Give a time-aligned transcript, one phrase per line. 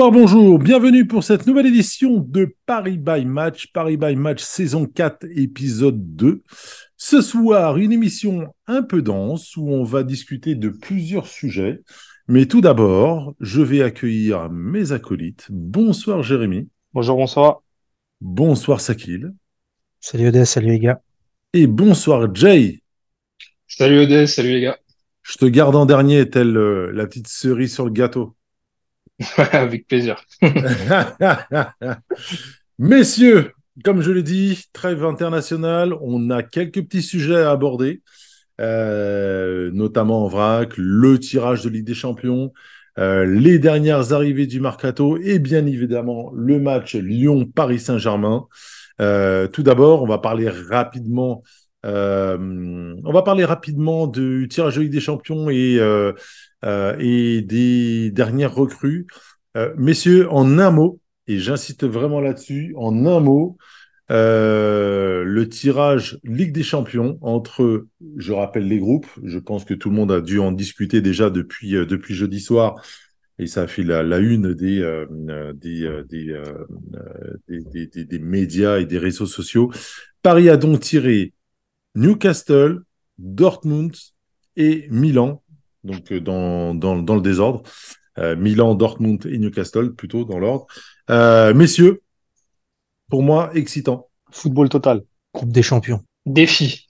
[0.00, 4.86] Bonsoir, bonjour, bienvenue pour cette nouvelle édition de Paris by Match, Paris by Match saison
[4.86, 6.42] 4, épisode 2.
[6.96, 11.82] Ce soir, une émission un peu dense où on va discuter de plusieurs sujets.
[12.28, 15.48] Mais tout d'abord, je vais accueillir mes acolytes.
[15.50, 16.70] Bonsoir Jérémy.
[16.94, 17.62] Bonjour, bonsoir.
[18.22, 19.34] Bonsoir Sakil.
[20.00, 21.02] Salut Odès, salut les gars.
[21.52, 22.80] Et bonsoir Jay.
[23.68, 24.78] Salut Odès, salut les gars.
[25.20, 28.34] Je te garde en dernier, telle euh, la petite cerise sur le gâteau.
[29.52, 30.24] Avec plaisir.
[32.78, 33.52] Messieurs,
[33.84, 38.02] comme je l'ai dit, trêve internationale, on a quelques petits sujets à aborder,
[38.60, 42.52] euh, notamment en vrac, le tirage de Ligue des Champions,
[42.98, 48.46] euh, les dernières arrivées du Mercato et bien évidemment le match Lyon-Paris Saint-Germain.
[49.00, 51.42] Euh, tout d'abord, on va parler rapidement.
[51.82, 55.78] On va parler rapidement du tirage de Ligue des Champions et,
[56.62, 59.06] et des dernières recrues.
[59.56, 63.56] Euh, messieurs, en un mot, et j'insiste vraiment là-dessus, en un mot,
[64.10, 69.90] euh, le tirage Ligue des Champions entre, je rappelle les groupes, je pense que tout
[69.90, 72.82] le monde a dû en discuter déjà depuis, euh, depuis jeudi soir,
[73.38, 76.02] et ça a fait la, une des, euh, euh, euh,
[77.48, 79.72] des, des, des, des médias et des réseaux sociaux.
[80.22, 81.32] Paris a donc tiré
[81.94, 82.82] Newcastle,
[83.18, 83.96] Dortmund
[84.56, 85.42] et Milan,
[85.84, 87.62] donc euh, dans, dans, dans le désordre.
[88.18, 90.66] Euh, Milan, Dortmund et Newcastle, plutôt dans l'ordre.
[91.10, 92.02] Euh, messieurs,
[93.08, 94.08] pour moi, excitant.
[94.30, 95.02] Football total.
[95.34, 96.04] Groupe des champions.
[96.26, 96.88] Défi.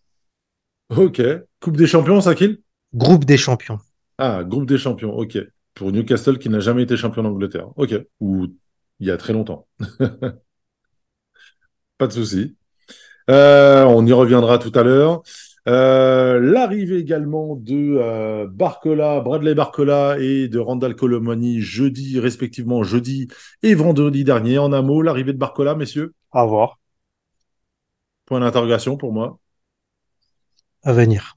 [0.96, 1.22] Ok.
[1.60, 2.60] Coupe des champions, Sakil?
[2.94, 3.78] Groupe des champions.
[4.18, 5.38] Ah, groupe des champions, ok.
[5.74, 7.68] Pour Newcastle qui n'a jamais été champion d'Angleterre.
[7.76, 7.94] Ok.
[8.20, 8.48] Ou
[8.98, 9.66] il y a très longtemps.
[11.98, 12.56] Pas de souci.
[13.30, 15.22] Euh, on y reviendra tout à l'heure.
[15.68, 23.28] Euh, L'arrivée également de euh, Barcola, Bradley Barcola et de Randall Colomani jeudi, respectivement jeudi
[23.62, 24.58] et vendredi dernier.
[24.58, 26.14] En un mot, l'arrivée de Barcola, messieurs.
[26.32, 26.78] À voir.
[28.26, 29.38] Point d'interrogation pour moi.
[30.82, 31.36] À venir.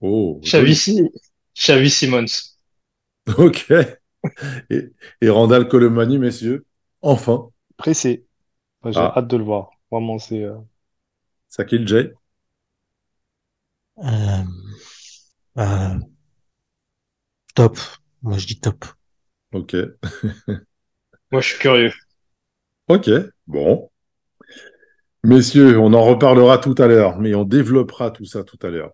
[0.00, 0.74] Oh, Xavi,
[1.54, 2.56] Xavi Simons.
[3.38, 3.72] Ok.
[4.70, 6.64] Et, et Randall Colomani, messieurs.
[7.02, 7.48] Enfin.
[7.76, 8.26] Pressé.
[8.84, 9.12] J'ai Ah.
[9.16, 9.70] hâte de le voir.
[9.90, 10.42] Vraiment, c'est.
[10.42, 10.56] euh,
[11.48, 12.12] Sakil Jay.
[14.02, 14.42] Euh,
[15.58, 15.98] euh,
[17.54, 17.78] top.
[18.22, 18.84] Moi, je dis top.
[19.52, 19.76] Ok.
[21.30, 21.92] Moi, je suis curieux.
[22.88, 23.10] Ok.
[23.46, 23.90] Bon.
[25.22, 28.92] Messieurs, on en reparlera tout à l'heure, mais on développera tout ça tout à l'heure.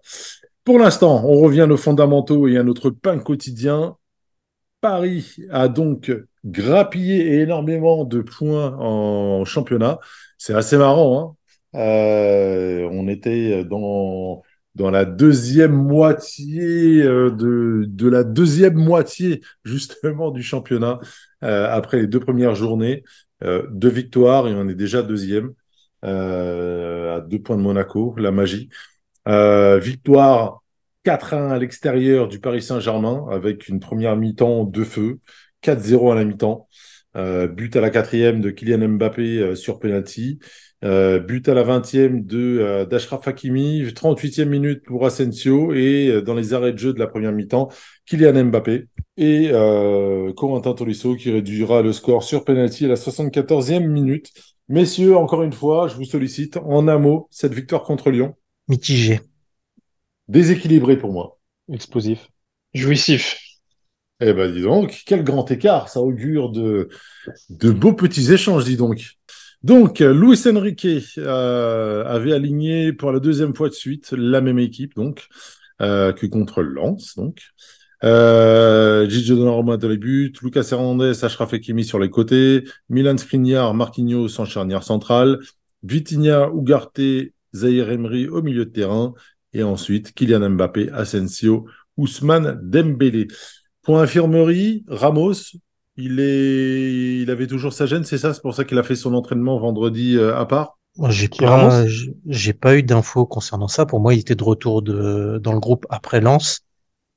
[0.64, 3.96] Pour l'instant, on revient à nos fondamentaux et à notre pain quotidien.
[4.80, 6.12] Paris a donc
[6.44, 10.00] grappillé énormément de points en championnat.
[10.38, 11.36] C'est assez marrant.
[11.74, 14.42] Hein Euh, on était dans,
[14.76, 21.00] dans la deuxième moitié euh, de, la deuxième moitié justement du championnat
[21.42, 23.02] euh, après les deux premières journées.
[23.42, 25.54] Euh, deux victoires et on est déjà deuxième
[26.02, 28.68] à deux points de Monaco, la magie.
[29.26, 30.62] Victoire
[31.04, 35.18] 4-1 à l'extérieur du Paris Saint-Germain avec une première mi-temps de feu,
[35.64, 36.68] 4-0 à la mi-temps.
[37.14, 40.38] But à la quatrième de Kylian Mbappé sur penalty.
[40.86, 46.22] Euh, but à la 20e de euh, d'Ashraf Hakimi, 38e minute pour Asensio et euh,
[46.22, 47.68] dans les arrêts de jeu de la première mi-temps,
[48.06, 48.86] Kylian Mbappé
[49.16, 54.32] et euh, Corentin Tolisso qui réduira le score sur penalty à la 74e minute.
[54.68, 58.36] Messieurs, encore une fois, je vous sollicite en un mot cette victoire contre Lyon,
[58.68, 59.20] Mitigé.
[60.28, 61.38] déséquilibrée pour moi.
[61.72, 62.28] explosif.
[62.74, 63.38] Jouissif.
[64.20, 66.88] Eh ben, dis donc, quel grand écart, ça augure de,
[67.50, 69.16] de beaux petits échanges, dis donc.
[69.66, 70.86] Donc, Luis Enrique
[71.18, 75.26] euh, avait aligné pour la deuxième fois de suite la même équipe, donc,
[75.82, 77.40] euh, que contre Lens, donc.
[78.04, 83.74] Euh, Gigi Donnarumma dans les buts, Lucas Hernandez, Achraf Hakimi sur les côtés, Milan Skriniar,
[83.74, 85.40] Marquinhos en charnière centrale,
[85.82, 89.14] Vitinha, Ugarte, Zahir Emery au milieu de terrain,
[89.52, 91.66] et ensuite Kylian Mbappé, Asensio,
[91.96, 93.26] Ousmane Dembélé.
[93.82, 95.56] Pour infirmerie, Ramos,
[95.96, 97.22] il, est...
[97.22, 98.34] il avait toujours sa gêne, c'est ça?
[98.34, 100.78] C'est pour ça qu'il a fait son entraînement vendredi euh, à part?
[100.96, 102.14] Moi, j'ai pas, j'ai-
[102.78, 103.86] eu d'infos concernant ça.
[103.86, 106.60] Pour moi, il était de retour de, dans le groupe après Lens.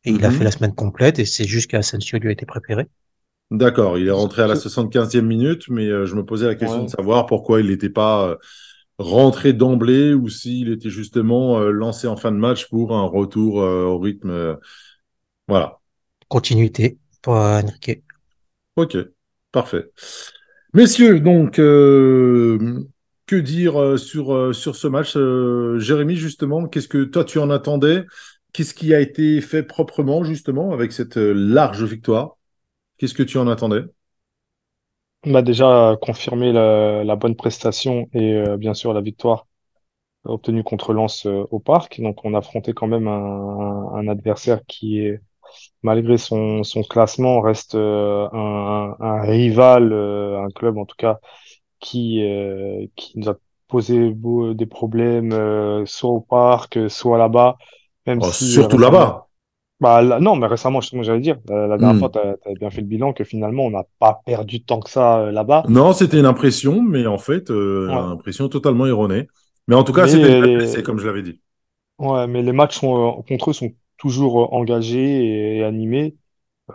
[0.05, 0.31] Et il a Mhm.
[0.31, 2.87] fait la semaine complète et c'est juste qu'Asensio lui a été préparé.
[3.51, 6.83] D'accord, il est rentré à la 75e minute, mais euh, je me posais la question
[6.83, 6.85] Ouais.
[6.85, 8.35] de savoir pourquoi il n'était pas euh,
[8.99, 13.97] rentré d'emblée ou s'il était justement lancé en fin de match pour un retour au
[13.99, 14.57] rythme.
[15.47, 15.79] Voilà.
[16.29, 18.03] Continuité pour Enrique.
[18.79, 18.95] Ok,
[19.51, 19.91] parfait.
[20.73, 22.85] Messieurs, donc, euh,
[23.25, 25.17] que dire euh, sur, euh, sur ce match
[25.83, 28.05] Jérémy, justement, qu'est-ce que toi tu en attendais?
[28.53, 32.37] Qu'est-ce qui a été fait proprement, justement, avec cette large victoire?
[32.97, 33.83] Qu'est-ce que tu en attendais?
[35.25, 39.45] On a déjà confirmé la, bonne prestation et bien sûr la victoire
[40.23, 41.99] obtenue contre Lens au Parc.
[41.99, 45.19] Donc on affrontait quand même un adversaire qui est,
[45.83, 51.19] malgré son, son classement, reste euh, un, un, rival, euh, un club en tout cas
[51.79, 53.35] qui, euh, qui nous a
[53.69, 54.13] posé
[54.55, 55.31] des problèmes,
[55.87, 57.57] soit au Parc, soit là-bas,
[58.07, 59.27] même Oh, si Surtout là-bas.
[59.79, 61.99] bah là- non, mais récemment, justement, j'allais dire, la, la dernière Hmm.
[61.99, 64.89] fois, tu as, bien fait le bilan que finalement, on n'a pas perdu tant que
[64.89, 65.63] ça euh, là-bas.
[65.67, 68.05] Non, c'était une impression, mais en fait, euh, Ouais.
[68.05, 69.27] une impression totalement erronée.
[69.67, 71.41] Mais en tout cas, c'était les, comme je l'avais dit.
[71.99, 76.15] ouais, mais les matchs sont, contre eux sont toujours euh, engagés et, animés.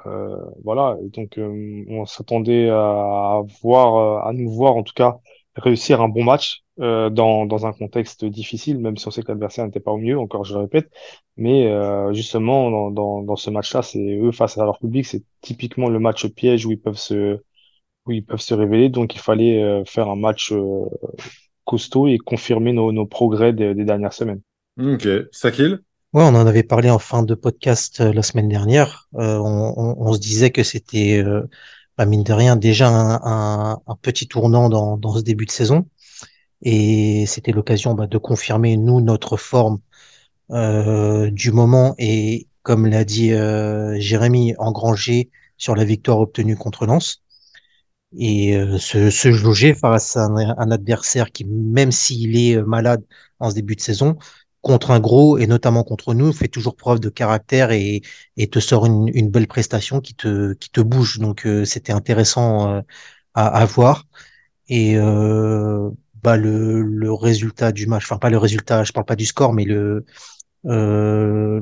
[0.07, 5.19] Euh, voilà, donc euh, on s'attendait à voir, à nous voir en tout cas
[5.57, 9.79] réussir un bon match dans, un contexte difficile, même si on sait que l'adversaire n'était
[9.79, 10.91] pas au mieux, encore je le répète.
[11.37, 11.71] Mais
[12.13, 16.67] justement, dans, ce match-là, c'est eux face à leur public, c'est typiquement le match piège
[16.67, 17.39] où ils peuvent se,
[18.07, 18.89] où ils peuvent se révéler.
[18.89, 20.53] Donc il fallait faire un match
[21.65, 24.43] costaud et confirmer nos, nos progrès des, des dernières semaines.
[24.77, 25.07] Ok.
[25.31, 25.85] Sakil?
[26.15, 29.09] Ouais, on en avait parlé en fin de podcast euh, la semaine dernière.
[29.17, 31.43] Euh, on, se disait que c'était, euh,
[31.99, 35.89] bah, mine de rien, déjà un, petit tournant dans, ce début de saison.
[36.63, 39.81] Et c'était l'occasion bah, de confirmer, nous, notre forme
[40.53, 43.31] euh, du moment et, comme l'a dit
[44.01, 47.23] Jérémy, engranger sur la victoire obtenue contre Lens.
[48.17, 53.05] Et se, se jauger face à un, adversaire qui, même s'il est malade
[53.41, 54.17] en ce début de saison,
[54.65, 58.03] contre un gros et notamment contre nous, fait toujours preuve de caractère et,
[58.39, 61.21] et te sort une, une belle prestation qui te, qui te bouge.
[61.21, 62.83] Donc euh, c'était intéressant euh,
[63.35, 64.07] à, à voir.
[64.69, 65.91] Et euh,
[66.23, 69.53] bah le, le résultat du match, enfin pas le résultat, je parle pas du score,
[69.55, 70.05] mais le
[70.67, 71.61] euh,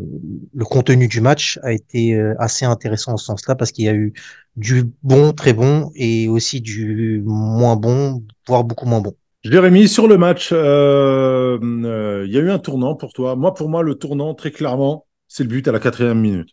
[0.55, 3.89] le contenu du match a été euh, assez intéressant en ce sens-là parce qu'il y
[3.89, 4.13] a eu
[4.57, 9.17] du bon, très bon et aussi du moins bon, voire beaucoup moins bon.
[9.45, 13.35] Jérémy, sur le match, euh, euh, il y a eu un tournant pour toi.
[13.37, 16.51] Moi, pour moi, le tournant, très clairement, c'est le but à la quatrième minute.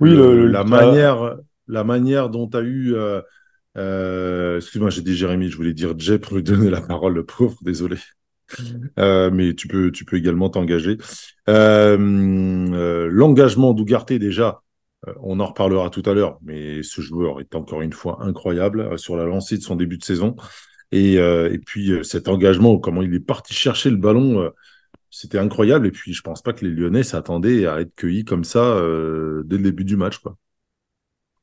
[0.00, 1.36] Oui, Le- le, le- la manière,
[1.68, 2.94] la manière dont tu as eu.
[3.76, 7.24] euh, excuse-moi, j'ai dit Jérémy, je voulais dire Jay pour lui donner la parole, le
[7.26, 7.96] pauvre, désolé.
[8.98, 10.98] Euh, mais tu peux, tu peux également t'engager.
[13.10, 14.63] L'engagement d'Ougarté, déjà,
[15.20, 18.96] on en reparlera tout à l'heure, mais ce joueur est encore une fois incroyable euh,
[18.96, 20.36] sur la lancée de son début de saison.
[20.92, 24.50] Et, euh, puis euh, cet engagement, comment il est parti chercher le ballon, euh,
[25.10, 25.86] c'était incroyable.
[25.86, 29.42] Et puis je pense pas que les Lyonnais s'attendaient à être cueillis comme ça euh,
[29.44, 30.18] dès le début du match.
[30.18, 30.36] Quoi.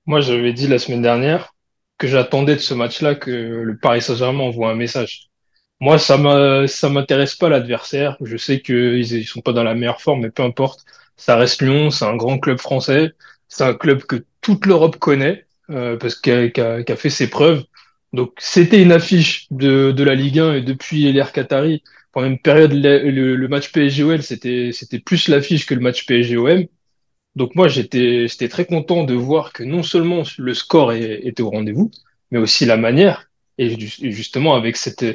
[0.05, 1.53] Moi, j'avais dit la semaine dernière
[1.97, 5.27] que j'attendais de ce match-là que le Paris Saint-Germain envoie un message.
[5.79, 8.15] Moi, ça m'intéresse pas l'adversaire.
[8.21, 10.85] Je sais qu'ils ils sont pas dans la meilleure forme, mais peu importe.
[11.17, 13.13] Ça reste Lyon, c'est un grand club français.
[13.51, 17.65] C'est un club que toute l'Europe connaît, euh, parce qu'il qu'il a fait ses preuves.
[18.13, 21.83] Donc, c'était une affiche de, de la Ligue 1 et depuis l'ère Qatari,
[22.13, 26.67] pendant une période, le, le- match PSG-OL, c'était, c'était plus l'affiche que le match PSG-OM.
[27.35, 31.43] Donc moi, j'étais, j'étais très content de voir que non seulement le score est- était
[31.43, 31.91] au rendez-vous,
[32.31, 33.29] mais aussi la manière.
[33.57, 35.05] Et ju- et justement, avec cette,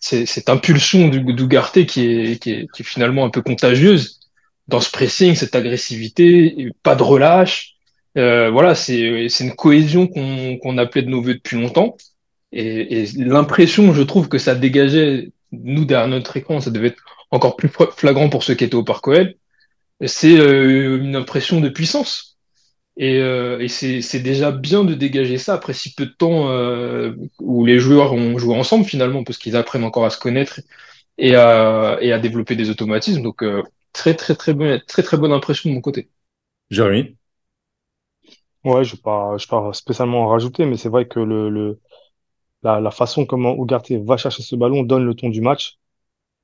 [0.00, 4.20] cette, cette impulsion d'Ougarté qui est, qui est, qui est finalement un peu contagieuse
[4.68, 7.76] dans ce pressing, cette agressivité, pas de relâche.
[8.18, 11.96] Euh, voilà, c'est, une cohésion qu'on, appelait de nos voeux depuis longtemps.
[12.52, 17.02] Et, et l'impression, je trouve, que ça dégageait, nous, derrière notre écran, ça devait être
[17.30, 19.34] encore plus flagrant pour ceux qui étaient au Parc OL,
[20.06, 22.32] c'est euh, une impression de puissance.
[22.98, 27.14] Et, euh, et c'est déjà bien de dégager ça après si peu de temps euh,
[27.40, 30.60] où les joueurs ont joué ensemble finalement, parce qu'ils apprennent encore à se connaître
[31.16, 33.22] et à, et à développer des automatismes.
[33.22, 33.62] Donc euh,
[33.94, 36.10] très très très très très bonne impression de mon côté.
[36.70, 37.16] Jérémy?
[38.64, 41.18] Ouais, je ne vais pas, je vais pas spécialement en rajouter, mais c'est vrai que
[41.18, 41.80] le, le,
[42.62, 45.78] la, la façon comment Ugarte va chercher ce ballon donne le ton du match.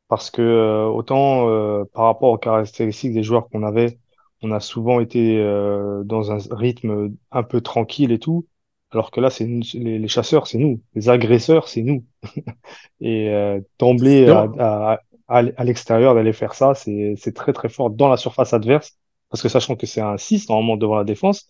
[0.08, 4.00] Parce que euh, autant euh, par rapport aux caractéristiques des joueurs qu'on avait,
[4.42, 8.46] on a souvent été euh, dans un rythme un peu tranquille et tout.
[8.92, 10.82] Alors que là, c'est nous- les, les chasseurs, c'est nous.
[10.94, 12.06] Les agresseurs, c'est nous.
[13.00, 14.48] Et euh, d'emblée à, Non.
[14.58, 18.52] à, à, à l'extérieur d'aller faire ça, c'est, c'est très très fort dans la surface
[18.52, 18.98] adverse.
[19.30, 21.48] Parce que sachant que c'est un 6 normalement devant la défense,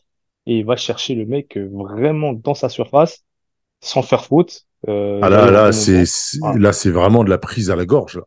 [0.48, 3.24] et il va chercher le mec euh, vraiment dans sa surface,
[3.82, 4.66] sans faire faute.
[4.88, 6.02] Euh, Ah là, là, c'est
[6.42, 8.20] là, c'est vraiment de la prise à la gorge.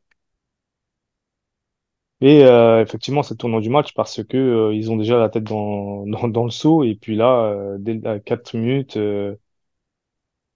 [2.23, 5.29] Et euh, effectivement, c'est le tournant du match parce que euh, ils ont déjà la
[5.29, 6.83] tête dans, dans, dans le seau.
[6.83, 8.97] Et puis là, dès la 4 minutes,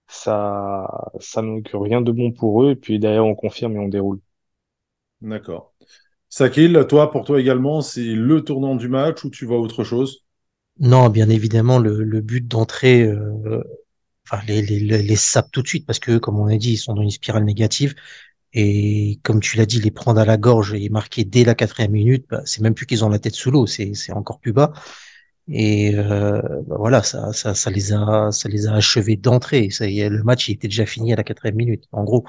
[0.08, 2.70] ça ça que rien de bon pour eux.
[2.72, 4.20] Et puis derrière, on confirme et on déroule.
[5.20, 5.74] D'accord.
[6.30, 10.25] Sakil, toi, pour toi également, c'est le tournant du match ou tu vois autre chose?
[10.78, 13.62] Non, bien évidemment, le, but d'entrée, euh,
[14.26, 16.72] enfin, les, les, les les sape tout de suite parce que, comme on a dit,
[16.74, 17.94] ils sont dans une spirale négative.
[18.54, 21.92] Et comme tu l'as dit, les prendre à la gorge et marquer dès la quatrième
[21.92, 24.72] minute, bah, c'est même plus qu'ils ont la tête sous l'eau, c'est encore plus bas.
[25.48, 29.68] Et euh, bah, voilà, ça, ça, ça les a, ça les a achevés d'entrée.
[29.80, 31.84] Le match il était déjà fini à la quatrième minute.
[31.92, 32.24] En gros,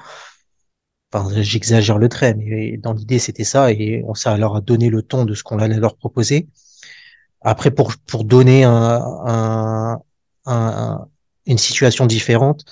[1.12, 3.72] enfin, j'exagère le trait, mais dans l'idée c'était ça.
[3.72, 6.48] Et on, ça leur a donné le ton de ce qu'on allait leur proposer.
[7.42, 8.72] Après, pour pour donner un,
[9.26, 10.00] un,
[10.46, 11.08] un-
[11.46, 12.64] une situation différente,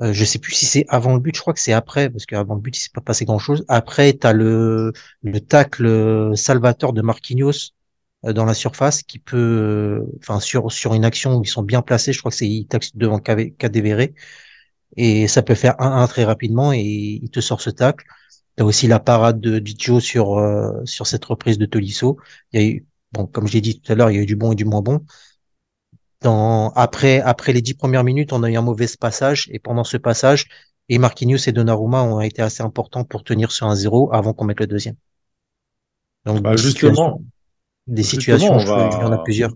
[0.00, 1.34] euh, je sais plus si c'est avant le but.
[1.36, 3.64] Je crois que c'est après, parce qu'avant le but il s'est pas passé grand-chose.
[3.68, 7.72] Après, t'as le le tacle salvateur de Marquinhos
[8.26, 11.62] euh, dans la surface qui peut, euh, enfin sur sur une action où ils sont
[11.62, 14.08] bien placés, je crois que c'est il taxe devant Kadewere
[14.96, 16.80] et ça peut faire 1-1 très rapidement et
[17.22, 18.06] il te sort ce tacle.
[18.56, 22.18] T'as aussi la parade de Didio sur euh, sur cette reprise de Tolisso.
[22.52, 24.22] Il y a eu, bon, comme je l'ai dit tout à l'heure, il y a
[24.22, 25.04] eu du bon et du moins bon.
[26.22, 29.84] Dans après après les dix premières minutes, on a eu un mauvais passage et pendant
[29.84, 30.46] ce passage,
[30.88, 34.44] et Marquinhos et Donnarumma ont été assez importants pour tenir sur un zéro avant qu'on
[34.46, 34.96] mette le deuxième.
[36.24, 37.22] Donc Bah des situations, justement,
[37.86, 39.52] des situations, il y en a va, plusieurs.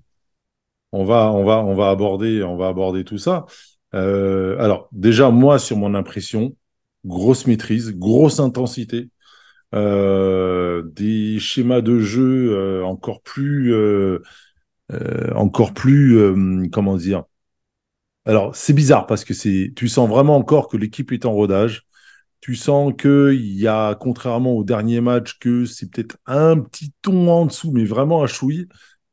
[0.93, 3.47] on va, on va, on va aborder, on va aborder tout ça.
[3.95, 6.57] Euh, alors, déjà, moi, sur mon impression,
[7.05, 9.11] grosse maîtrise, grosse intensité,
[10.85, 14.21] des schémas de jeu euh, encore plus, euh,
[14.92, 17.25] euh, encore plus, euh, comment dire.
[18.25, 21.83] Alors, c'est bizarre parce que c'est, tu sens vraiment encore que l'équipe est en rodage.
[22.40, 26.92] Tu sens que il y a, contrairement au dernier match, que c'est peut-être un petit
[27.02, 28.68] ton en dessous, mais vraiment à chouille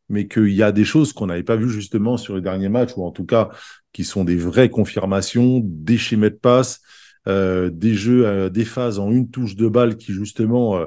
[0.09, 2.91] mais qu'il y a des choses qu'on n'avait pas vues justement sur les derniers matchs,
[2.97, 3.49] ou en tout cas
[3.91, 6.81] qui sont des vraies confirmations, des schémas de passe,
[7.27, 10.85] euh, des jeux, euh, des phases en une touche de balle qui justement, euh,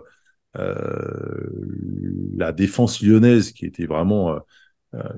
[0.59, 1.51] euh,
[2.37, 4.39] la défense lyonnaise qui était vraiment,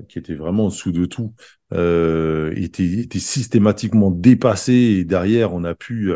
[0.09, 1.33] qui était vraiment en dessous de tout,
[1.71, 6.11] était, était systématiquement dépassée et derrière on a pu,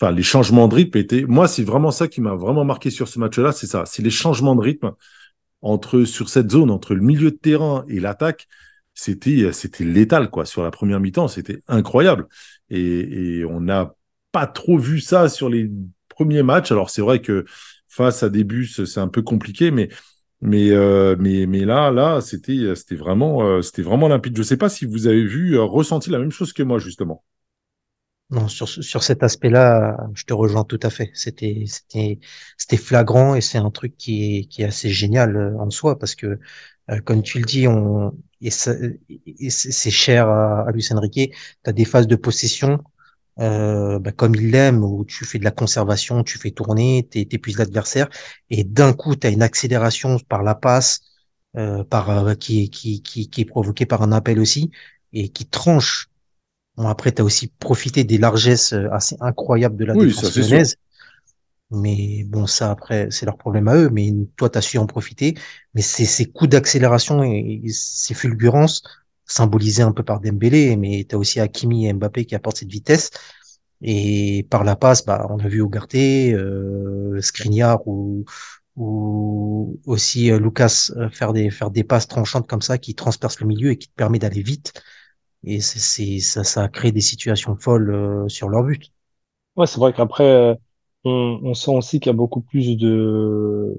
[0.00, 3.06] enfin les changements de rythme étaient, moi c'est vraiment ça qui m'a vraiment marqué sur
[3.06, 4.92] ce match-là, c'est ça, c'est les changements de rythme
[5.60, 8.48] entre sur cette zone entre le milieu de terrain et l'attaque,
[8.94, 10.44] c'était c'était létal quoi.
[10.44, 12.26] Sur la première mi-temps, c'était incroyable.
[12.70, 13.94] Et, et on n'a
[14.32, 15.70] pas trop vu ça sur les
[16.08, 16.72] premiers matchs.
[16.72, 17.44] Alors c'est vrai que
[17.88, 19.88] face à des bus, c'est un peu compliqué, mais
[20.40, 24.36] mais euh, mais mais là là, c'était c'était vraiment euh, c'était vraiment limpide.
[24.36, 27.24] Je sais pas si vous avez vu euh, ressenti la même chose que moi justement.
[28.30, 31.10] Non, sur, sur cet aspect-là, je te rejoins tout à fait.
[31.14, 32.18] C'était, c'était,
[32.56, 35.98] c'était flagrant et c'est un truc qui est, qui est assez génial euh, en soi
[35.98, 36.38] parce que,
[36.90, 38.48] euh, comme tu le dis, on, et
[39.26, 41.34] et c'est cher à, à Luis Enrique.
[41.64, 42.82] Tu des phases de possession,
[43.40, 47.26] euh, bah, comme il l'aime, où tu fais de la conservation, tu fais tourner, t'é-
[47.26, 48.08] t'épuises l'adversaire
[48.50, 51.00] et d'un coup, tu as une accélération par la passe,
[51.56, 54.70] euh, par, euh, qui, qui, qui, qui est provoquée par un appel aussi
[55.12, 56.08] et qui tranche
[56.76, 60.34] Bon, après, tu as aussi profité des largesses euh, assez incroyables de la Oui, défense
[60.34, 60.76] lyonnaise.
[61.70, 63.88] Mais bon, ça, après, c'est leur problème à eux.
[63.90, 65.34] Mais toi, tu as su en profiter.
[65.74, 68.82] Mais ces, ces coups d'accélération et, et ces fulgurances,
[69.26, 72.70] symbolisés un peu par Dembélé, mais tu as aussi Hakimi et Mbappé qui apportent cette
[72.70, 73.10] vitesse.
[73.82, 78.24] Et par la passe, bah, on a vu Ugarte, euh, Skriniar ou,
[78.76, 83.40] ou aussi euh, Lucas euh, faire des, faire des passes tranchantes comme ça qui transpercent
[83.40, 84.72] le milieu et qui te permet d'aller vite.
[85.44, 88.92] Et c'est, ça, ça a créé des situations folles euh, sur leur but.
[89.56, 90.56] Ouais, c'est vrai qu'après,
[91.04, 93.76] on, on sent aussi qu'il y a beaucoup plus de,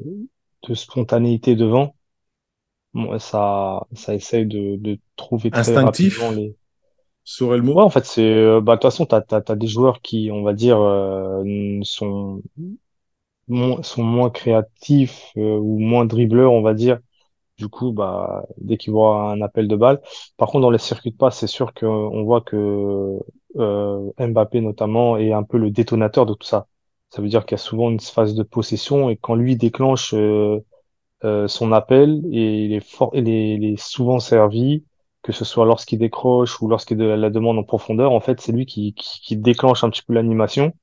[0.68, 1.96] de spontanéité devant.
[2.94, 6.56] Bon, ça, ça essaye de, de trouver très rapidement Instinctif les.
[7.24, 9.68] serait le Ouais, en fait, c'est, euh, bah, de toute façon, t'as, t'as, t'as des
[9.68, 11.44] joueurs qui, on va dire, euh,
[11.84, 12.42] sont,
[13.48, 17.00] moins, sont moins créatifs, euh, ou moins dribbleurs, on va dire.
[17.58, 20.02] Du coup, bah, dès qu'ils voient un appel de balle.
[20.38, 23.20] Par contre, dans les circuits de passe, c'est sûr qu'on voit que
[23.58, 26.68] euh, Mbappé notamment est un peu le détonateur de tout ça.
[27.12, 30.14] Ça veut dire qu'il y a souvent une phase de possession et quand lui déclenche
[30.16, 30.60] euh,
[31.24, 34.86] euh, son appel et il est fort, il est, il est souvent servi,
[35.22, 38.12] que ce soit lorsqu'il décroche ou lorsqu'il de la demande en profondeur.
[38.12, 40.74] En fait, c'est lui qui, qui, qui déclenche un petit peu l'animation.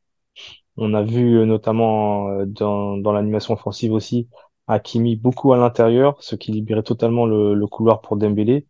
[0.77, 4.29] On a vu euh, notamment euh, dans, dans l'animation offensive aussi
[4.69, 8.67] Hakimi beaucoup à l'intérieur, ce qui libérait totalement le, le couloir pour Dembélé,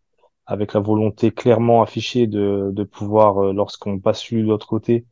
[0.47, 5.05] avec la volonté clairement affichée de, de pouvoir, lorsqu'on passe de l'autre côté,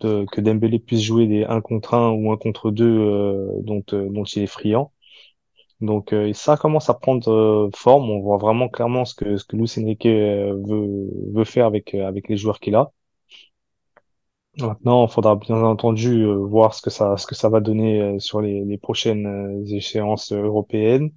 [0.00, 3.82] de, que Dembélé puisse jouer des un contre un ou un contre 2 euh, dont,
[3.92, 4.92] euh, dont il est friand.
[5.80, 8.10] Donc euh, ça commence à prendre euh, forme.
[8.10, 10.54] On voit vraiment clairement ce que ce que Luis Enrique euh,
[11.34, 12.90] veut faire avec les joueurs qu'il a.
[14.58, 20.32] Maintenant, il faudra bien entendu voir ce que ça va donner sur les, prochaines échéances
[20.32, 21.10] européennes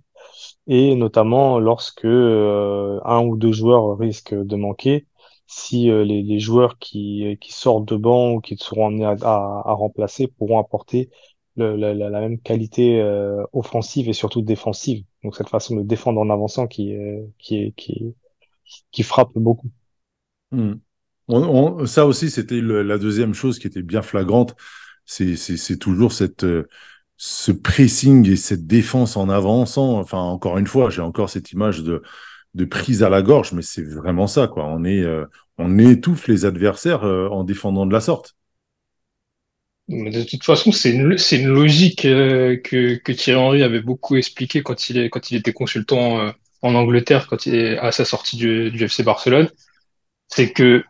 [0.67, 5.07] et notamment lorsque un ou deux joueurs risquent de manquer
[5.47, 11.09] si les, joueurs qui, sortent de banc ou qui seront amenés à remplacer pourront apporter
[11.63, 15.03] la, même qualité euh, offensive et surtout défensive.
[15.23, 17.73] Donc cette façon de défendre en avançant qui est, qui
[18.91, 19.69] qui frappe beaucoup.
[20.51, 20.75] Hmm.
[21.85, 24.55] Ça aussi, c'était la deuxième chose qui était bien flagrante.
[25.05, 26.67] C'est toujours cette euh,
[27.17, 29.99] ce pressing et cette défense en avançant.
[29.99, 32.01] Enfin, encore une fois, j'ai encore cette image de
[32.55, 34.65] de prise à la gorge, mais c'est vraiment ça, quoi.
[34.65, 35.25] On est euh,
[35.57, 38.35] on étouffe les adversaires en défendant de la sorte.
[39.89, 44.15] De toute façon, c'est une, c'est une logique euh, que, que Thierry Henry avait beaucoup
[44.17, 46.31] expliqué quand il, est, quand il était consultant euh,
[46.61, 49.49] en Angleterre, quand il est à sa sortie du, du FC Barcelone.
[50.27, 50.83] C'est que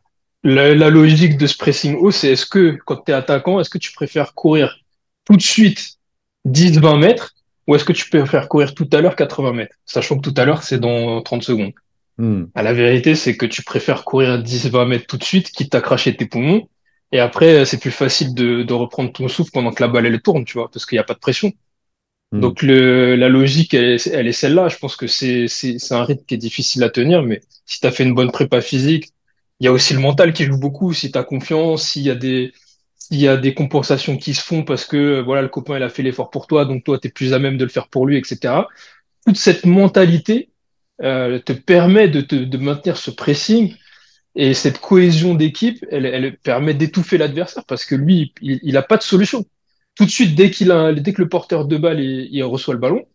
[0.44, 3.70] la, la, logique de ce pressing haut, c'est est-ce que quand tu es attaquant, est-ce
[3.70, 4.80] que tu préfères courir
[5.24, 5.98] tout de suite
[6.46, 7.36] 10-20 mètres
[7.68, 10.44] ou est-ce que tu préfères courir tout à l'heure 80 mètres, sachant que tout à
[10.44, 11.74] l'heure, c'est dans 30 secondes.
[12.18, 12.46] Hmm.
[12.54, 15.80] À la vérité, c'est que tu préfères courir 10-20 mètres tout de suite, quitte à
[15.80, 16.68] cracher tes poumons,
[17.12, 20.22] et après, c'est plus facile de, de, reprendre ton souffle pendant que la balle, elle
[20.22, 21.52] tourne, tu vois, parce qu'il n'y a pas de pression.
[22.32, 22.42] Hmm.
[22.42, 24.70] Donc, le, la logique, elle, elle est celle-là.
[24.70, 25.48] Je pense que c'est,
[25.92, 28.62] un rythme qui est difficile à tenir, mais si tu as fait une bonne prépa
[28.62, 29.12] physique,
[29.60, 30.94] il y a aussi le mental qui joue beaucoup.
[30.94, 32.54] Si tu as confiance, s'il y a des,
[33.10, 36.04] y a des compensations qui se font parce que, voilà, le copain, il a fait
[36.04, 38.18] l'effort pour toi, donc toi, tu es plus à même de le faire pour lui,
[38.18, 38.54] etc.
[39.26, 40.50] Toute cette mentalité
[41.02, 43.76] euh, te permet de, te, de maintenir ce pressing
[44.36, 48.98] et cette cohésion d'équipe, elle, elle, permet d'étouffer l'adversaire parce que lui, il n'a pas
[48.98, 49.46] de solution.
[49.96, 52.74] Tout de suite, dès, qu'il a, dès que le porteur de balle il, il reçoit
[52.74, 53.06] le ballon,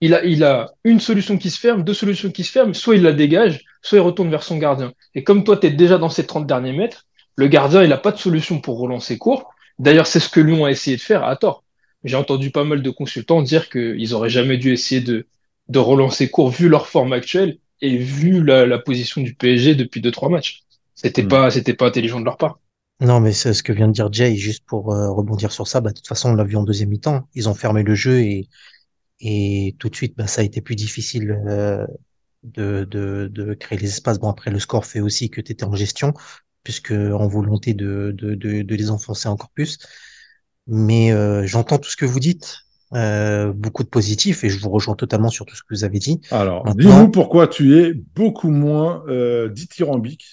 [0.00, 2.96] il a, il a une solution qui se ferme, deux solutions qui se ferment, soit
[2.96, 4.92] il la dégage, soit il retourne vers son gardien.
[5.14, 7.96] Et comme toi, tu es déjà dans ces 30 derniers mètres, le gardien, il n'a
[7.96, 9.52] pas de solution pour relancer court.
[9.78, 11.64] D'ailleurs, c'est ce que Lyon a essayé de faire à tort.
[12.04, 15.26] J'ai entendu pas mal de consultants dire qu'ils auraient jamais dû essayer de,
[15.68, 20.00] de relancer court vu leur forme actuelle et vu la, la, position du PSG depuis
[20.00, 20.62] deux trois matchs.
[20.94, 21.28] C'était hmm.
[21.28, 22.58] pas c'était pas intelligent de leur part.
[23.00, 25.80] Non, mais c'est ce que vient de dire Jay, juste pour euh, rebondir sur ça.
[25.80, 27.28] Bah, de toute façon, on l'a vu en deuxième mi-temps.
[27.34, 28.48] Ils ont fermé le jeu et,
[29.20, 31.86] et tout de suite, bah, ça a été plus difficile euh,
[32.44, 34.18] de, de, de, créer les espaces.
[34.20, 36.14] Bon, après, le score fait aussi que tu étais en gestion,
[36.62, 39.78] puisque en volonté de, de, de, de les enfoncer encore plus.
[40.66, 42.58] Mais euh, j'entends tout ce que vous dites.
[42.94, 45.98] Euh, beaucoup de positifs et je vous rejoins totalement sur tout ce que vous avez
[45.98, 46.20] dit.
[46.30, 50.24] Alors, dis-nous pourquoi tu es beaucoup moins euh, dithyrambique.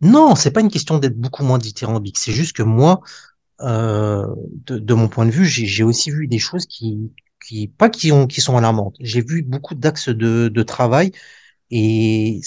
[0.00, 2.16] Non, c'est pas une question d'être beaucoup moins dithyrambique.
[2.18, 3.00] C'est juste que moi,
[3.62, 4.26] euh,
[4.66, 7.10] de, de, mon point de vue, j'ai aussi vu des choses qui,
[7.44, 8.96] qui pas qui ont, qui sont alarmantes.
[9.00, 11.10] J'ai vu beaucoup d'axes de, de travail
[11.72, 12.40] et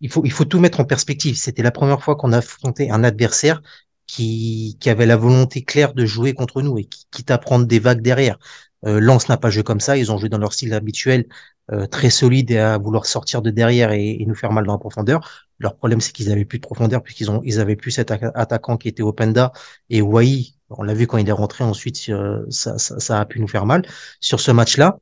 [0.00, 1.36] il faut, il faut tout mettre en perspective.
[1.36, 3.62] C'était la première fois qu'on affrontait un adversaire
[4.06, 7.66] qui, qui avait la volonté claire de jouer contre nous et qui, quitte à prendre
[7.66, 8.38] des vagues derrière.
[8.86, 9.96] Euh, n'a pas joué comme ça.
[9.96, 11.26] Ils ont joué dans leur style habituel,
[11.72, 14.78] euh, très solide et à vouloir sortir de derrière et, nous faire mal dans la
[14.78, 15.48] profondeur.
[15.58, 18.76] Leur problème, c'est qu'ils avaient plus de profondeur puisqu'ils ont, ils avaient plus cet attaquant
[18.76, 19.52] qui était Openda
[19.90, 20.54] et Wai.
[20.70, 21.64] On l'a vu quand il est rentré.
[21.64, 23.86] Ensuite, euh, ça, ça, ça, a pu nous faire mal.
[24.20, 24.98] Sur ce match-là,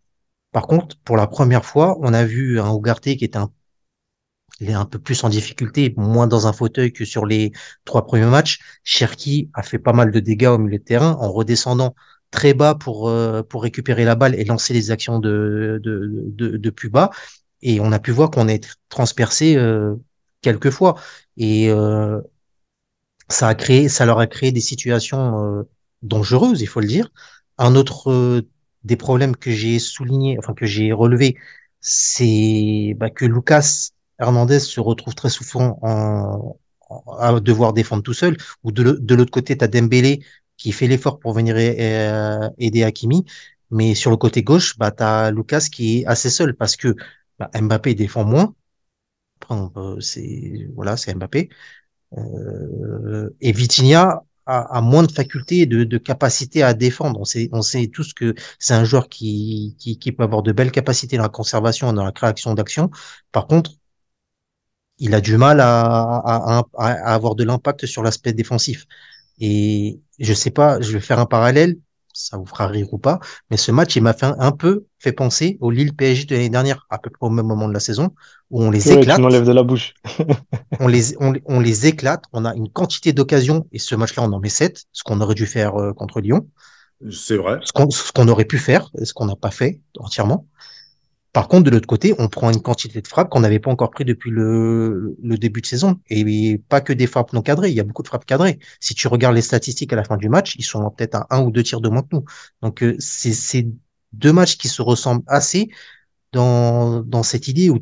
[0.52, 3.50] par contre, pour la première fois, on a vu un Ougarté qui était un
[4.60, 7.52] il est un peu plus en difficulté, moins dans un fauteuil que sur les
[7.84, 8.60] trois premiers matchs.
[8.84, 11.94] Cherki a fait pas mal de dégâts au milieu de terrain en redescendant
[12.30, 16.56] très bas pour, euh, pour récupérer la balle et lancer les actions de, de, de,
[16.56, 17.10] de plus bas.
[17.62, 19.94] Et on a pu voir qu'on est transpercé euh,
[20.40, 20.96] quelques fois.
[21.36, 22.20] Et euh,
[23.28, 25.62] ça a créé, ça leur a créé des situations euh,
[26.02, 27.10] dangereuses, il faut le dire.
[27.58, 28.42] Un autre euh,
[28.84, 31.36] des problèmes que j'ai souligné, enfin que j'ai relevé,
[31.80, 33.90] c'est bah, que Lucas
[34.22, 36.56] Hernandez se retrouve très souvent en,
[37.18, 38.82] à devoir défendre tout seul, ou de,
[39.14, 40.24] l'autre côté, tu as Dembélé
[40.56, 43.24] qui fait l'effort pour venir euh, aider Hakimi.
[43.70, 46.94] Mais sur le côté gauche, bah, tu as Lucas qui est assez seul parce que
[47.38, 48.54] bah, Mbappé défend moins.
[50.00, 51.48] c'est voilà, c'est Mbappé.
[52.18, 57.20] Euh, et Vitinha a, a, moins de facultés, de, de capacité à défendre.
[57.20, 60.52] On sait, on sait tous que c'est un joueur qui, qui, qui peut avoir de
[60.52, 62.90] belles capacités dans la conservation et dans la création d'action.
[63.32, 63.72] Par contre,
[65.02, 68.86] il a du mal à, à, à, à avoir de l'impact sur l'aspect défensif.
[69.40, 71.76] Et je sais pas, je vais faire un parallèle,
[72.12, 73.18] ça vous fera rire ou pas,
[73.50, 76.50] mais ce match, il m'a fait un, peu fait penser au Lille PSG de l'année
[76.50, 78.14] dernière, à peu près au même moment de la saison,
[78.50, 79.16] où on les éclate.
[79.16, 79.94] Tu de la bouche.
[80.80, 84.32] on, les, on, on, les éclate, on a une quantité d'occasions, et ce match-là, on
[84.32, 86.46] en met sept, ce qu'on aurait dû faire euh, contre Lyon.
[87.10, 87.58] C'est vrai.
[87.64, 90.46] Ce qu'on aurait pu faire, ce qu'on n'a pas fait entièrement.
[91.32, 93.90] Par contre, de l'autre côté, on prend une quantité de frappes qu'on n'avait pas encore
[93.90, 95.98] pris depuis le, début de saison.
[96.10, 98.58] Et pas que des frappes non cadrées, il y a beaucoup de frappes cadrées.
[98.80, 101.42] Si tu regardes les statistiques à la fin du match, ils sont peut-être à un
[101.42, 102.24] ou deux tirs de moins que nous.
[102.60, 103.66] Donc, euh, c'est
[104.12, 105.70] deux matchs qui se ressemblent assez
[106.32, 107.78] dans, cette idée où,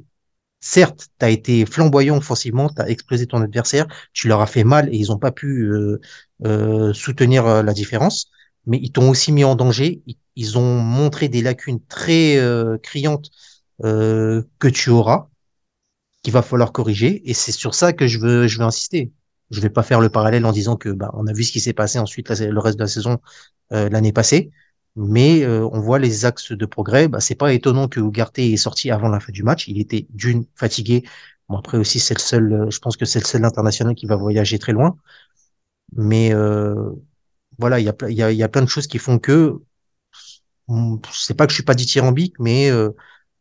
[0.60, 4.64] certes, tu as été flamboyant offensivement, tu as explosé ton adversaire, tu leur as fait
[4.64, 6.00] mal et ils n'ont pas pu euh,
[6.44, 8.30] euh, soutenir la différence,
[8.70, 10.02] mais ils t'ont aussi mis en danger.
[10.36, 13.30] Ils, ont montré des lacunes très euh, criantes
[13.84, 15.28] euh, que tu auras,
[16.22, 19.12] qu'il va falloir corriger, et c'est sur ça que je veux, insister.
[19.50, 21.60] Je vais pas faire le parallèle en disant que bah, on a vu ce qui
[21.60, 23.18] s'est passé ensuite le reste de la saison
[23.70, 24.50] l'année passée
[24.96, 27.08] mais euh, on voit les axes de progrès.
[27.08, 29.68] Bah, c'est pas étonnant que Ugarte est sorti avant la fin du match.
[29.68, 31.04] Il était d'une fatigué.
[31.48, 34.06] Bon après aussi c'est le seul, euh, je pense que c'est le seul international qui
[34.06, 34.96] va voyager très loin.
[35.96, 36.90] Mais euh,
[37.60, 39.60] voilà, il y a, y, a, y a plein de choses qui font que
[41.12, 42.90] c'est pas que je suis pas dithyrambique, mais euh,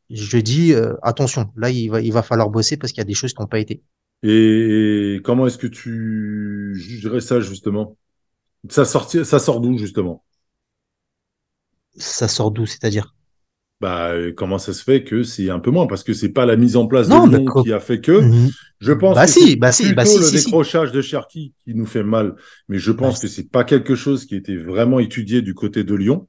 [0.09, 1.51] je dis attention.
[1.55, 3.47] Là, il va, il va falloir bosser parce qu'il y a des choses qui n'ont
[3.47, 3.83] pas été.
[4.23, 7.97] Et comment est-ce que tu jugerais ça justement?
[8.69, 10.23] Ça sort, ça sort d'où justement?
[11.99, 13.13] Ça sort d'où, c'est-à-dire?
[13.81, 15.87] Bah, comment ça se fait que c'est un peu moins?
[15.87, 18.11] Parce que c'est pas la mise en place de Lyon qui a fait que.
[18.11, 18.49] Mhm.
[18.81, 21.85] Je pense bah que si, bah si, bah plutôt le décrochage de Cherki qui nous
[21.85, 22.35] fait mal.
[22.69, 25.83] Mais je pense bah, que c'est pas quelque chose qui était vraiment étudié du côté
[25.83, 26.27] de Lyon.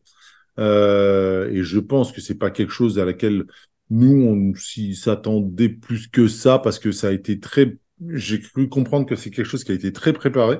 [0.58, 3.44] Euh, et je pense que c'est pas quelque chose à laquelle
[3.88, 4.52] nous on
[4.94, 7.76] s'attendait plus que ça parce que ça a été très.
[8.08, 10.58] J'ai cru comprendre que c'est quelque chose qui a été très préparé.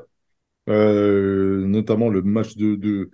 [0.69, 3.11] Euh, notamment le match de, de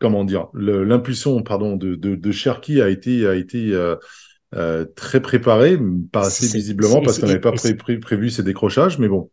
[0.00, 3.96] comment dire, l'impulsion pardon de, de, de, Cherki a été a été euh,
[4.56, 5.78] euh, très préparée,
[6.10, 9.30] pas assez visiblement parce qu'on n'avait pas pré prévu ces décrochages, mais bon.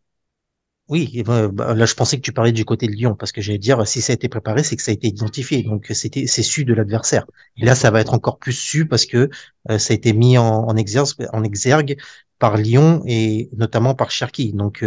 [0.89, 3.58] Oui, bah, là je pensais que tu parlais du côté de Lyon parce que j'allais
[3.58, 6.43] dire si ça a été préparé, c'est que ça a été identifié, donc c'était c'est
[6.43, 7.25] su de l'adversaire.
[7.58, 9.30] Et là, ça va être encore plus su parce que
[9.69, 11.97] euh, ça a été mis en, en, exergue, en exergue
[12.39, 14.53] par Lyon et notamment par Cherki.
[14.53, 14.84] Donc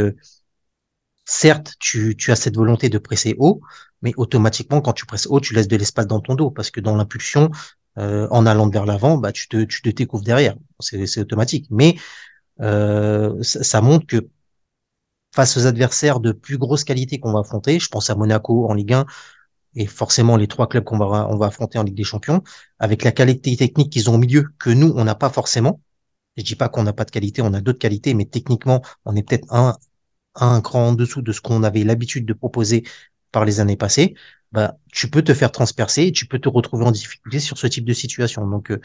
[1.30, 3.60] certes, tu, tu as cette volonté de presser haut,
[4.02, 6.80] mais automatiquement, quand tu presses haut, tu laisses de l'espace dans ton dos, parce que
[6.80, 7.50] dans l'impulsion,
[7.98, 10.56] euh, en allant vers l'avant, bah, tu te, tu découvres derrière.
[10.80, 11.66] C'est automatique.
[11.70, 11.96] Mais
[12.60, 14.28] euh, ça, montre que
[15.34, 18.74] face aux adversaires de plus grosse qualité qu'on va affronter, je pense à Monaco en
[18.74, 19.06] Ligue 1
[19.76, 22.42] et forcément les trois clubs qu'on va, on va affronter en Ligue des Champions,
[22.80, 25.80] avec la qualité technique qu'ils ont au milieu, que nous, on n'a pas forcément.
[26.36, 29.14] Je dis pas qu'on n'a pas de qualité, on a d'autres qualités, mais techniquement, on
[29.14, 29.76] est peut-être un,
[30.34, 32.84] un cran en dessous de ce qu'on avait l'habitude de proposer
[33.32, 34.14] par les années passées,
[34.52, 37.66] bah, tu peux te faire transpercer et tu peux te retrouver en difficulté sur ce
[37.66, 38.46] type de situation.
[38.46, 38.80] Donc, euh,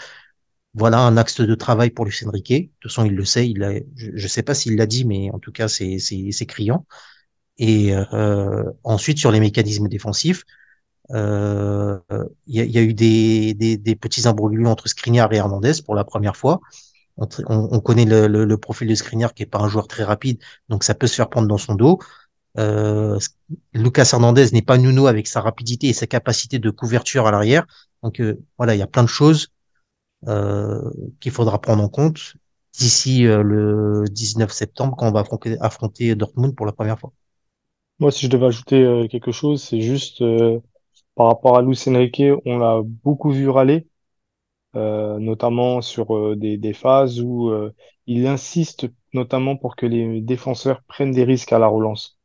[0.73, 2.62] voilà un axe de travail pour Lucien Riquet.
[2.62, 3.49] De toute façon, il le sait.
[3.49, 6.45] Il a, je ne sais pas s'il l'a dit, mais en tout cas, c'est, c'est,
[6.45, 6.86] criant.
[7.58, 10.43] Et euh, ensuite, sur les mécanismes défensifs,
[11.12, 11.99] euh,
[12.47, 16.03] il y, a, eu des, des, des petits imbroglios entre Skriniar et Hernandez pour la
[16.03, 16.60] première fois.
[17.17, 20.84] On, on, connaît le, profil de Skriniar qui est pas un joueur très rapide, donc
[20.84, 21.99] ça peut se faire prendre dans son dos.
[22.58, 23.19] Euh,
[23.73, 27.65] Lucas Hernandez n'est pas Nuno avec sa rapidité et sa capacité de couverture à l'arrière.
[28.04, 29.49] Donc euh, voilà, il y a plein de choses
[30.28, 30.82] euh,
[31.19, 32.36] qu'il faudra prendre en compte
[32.78, 35.23] d'ici euh, le 19 septembre quand on va
[35.62, 37.12] affronter, Dortmund pour la première fois.
[37.99, 40.21] Moi, si je devais ajouter quelque chose, c'est juste
[41.15, 43.88] par rapport à Luis Enrique, on l'a beaucoup vu râler,
[44.75, 47.51] notamment sur des, des, phases où
[48.07, 52.19] il insiste notamment pour que les défenseurs prennent des risques à la relance.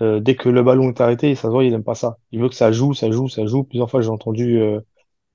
[0.00, 2.18] Euh, dès que le ballon est arrêté, ça se voit, il aime pas ça.
[2.32, 3.64] Il veut que ça joue, ça joue, ça joue.
[3.64, 4.80] Plusieurs fois, j'ai entendu euh,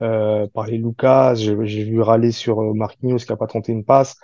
[0.03, 4.15] euh, parler Lucas, j'ai vu râler sur euh, Marquinhos qui a pas tenté une passe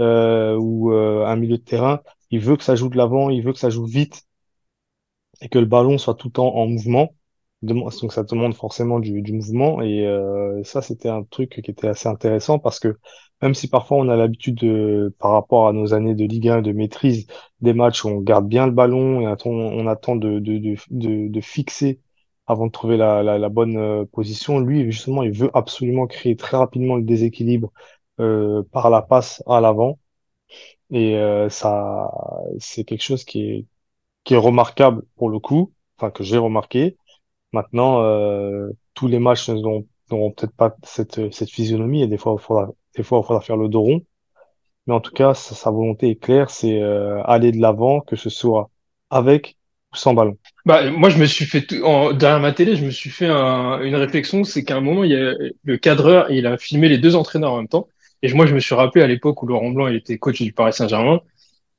[0.00, 2.00] euh, ou un milieu de terrain.
[2.30, 4.24] Il veut que ça joue de l'avant, il veut que ça joue vite
[5.40, 7.14] et que le ballon soit tout le temps en mouvement.
[7.62, 10.04] Donc ça demande forcément du, du mouvement et
[10.64, 12.98] ça c'était un truc qui était assez intéressant parce que
[13.40, 16.62] même si parfois on a l'habitude de, par rapport à nos années de Ligue 1,
[16.62, 17.26] de maîtrise
[17.60, 20.58] des matchs on garde bien le ballon et on attend de, de,
[20.90, 22.00] de, de, fixer
[22.46, 26.56] avant de trouver la, la, bonne euh, position, lui, justement, il veut absolument créer très
[26.56, 27.72] rapidement le déséquilibre
[28.20, 29.98] euh, par la passe à l'avant.
[30.90, 32.10] Et euh, ça,
[32.58, 33.66] c'est quelque chose qui est,
[34.24, 36.96] qui est remarquable pour le coup, enfin que j'ai remarqué.
[37.52, 42.42] Maintenant, euh, tous les matchs n'auront peut-être pas cette, cette physionomie et des fois, il
[42.42, 44.04] faudra des fois, il faudra faire le dos rond.
[44.86, 48.30] Mais en tout cas, sa, volonté est claire, c'est euh, aller de l'avant, que ce
[48.30, 48.70] soit
[49.10, 49.56] avec
[49.92, 50.36] ou sans ballon.
[50.66, 51.72] Bah, moi, je me suis fait,
[52.14, 55.16] derrière ma télé, je me suis fait une réflexion, c'est qu'à un moment, il y
[55.16, 55.34] a
[55.64, 57.88] le cadreur, il a filmé les deux entraîneurs en même temps.
[58.22, 60.52] Et moi, je me suis rappelé à l'époque où Laurent Blanc, il était coach du
[60.52, 61.20] Paris Saint-Germain.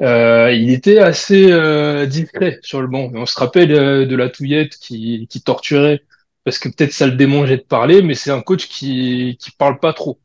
[0.04, 3.12] Euh, il était assez euh, discret sur le banc.
[3.14, 6.02] On se rappelle euh, de la touillette qui, qui torturait
[6.44, 9.80] parce que peut-être ça le démangeait de parler, mais c'est un coach qui qui parle
[9.80, 10.20] pas trop.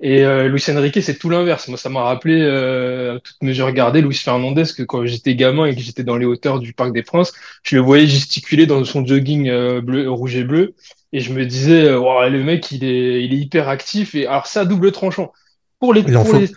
[0.00, 1.68] Et euh, Luis Enrique, c'est tout l'inverse.
[1.68, 5.66] Moi, ça m'a rappelé, euh, à toute mesure gardée, Luis Fernandez, que quand j'étais gamin
[5.66, 8.84] et que j'étais dans les hauteurs du Parc des Princes, je le voyais gesticuler dans
[8.84, 10.74] son jogging euh, bleu, rouge et bleu,
[11.12, 14.14] et je me disais, Wow, le mec, il est, il est hyper actif.
[14.14, 15.32] Et alors, ça, double tranchant.
[15.78, 16.48] Pour les, pour les,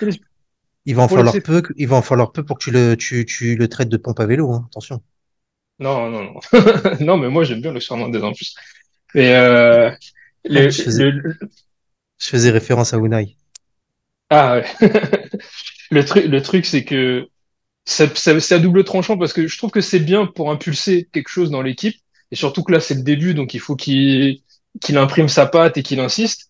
[0.85, 3.25] il va en falloir peu, il va en falloir peu pour que tu le, tu,
[3.25, 4.65] tu le traites de pompe à vélo, hein.
[4.67, 5.01] Attention.
[5.79, 6.39] non, non, non,
[7.05, 8.53] non, mais moi, j'aime bien Luis Fernandez en plus.
[9.15, 9.91] Et euh,
[10.45, 11.37] le, Je faisais, le,
[12.19, 13.37] je faisais référence à Unai.
[14.29, 14.65] ah ouais.
[15.91, 17.27] Le truc, le truc, c'est que
[17.85, 21.51] c'est à double tranchant parce que je trouve que c'est bien pour impulser quelque chose
[21.51, 21.95] dans l'équipe.
[22.31, 24.41] Et surtout que là, c'est le début, donc il faut qu'il
[24.81, 26.48] qu'il imprime sa patte et qu'il insiste.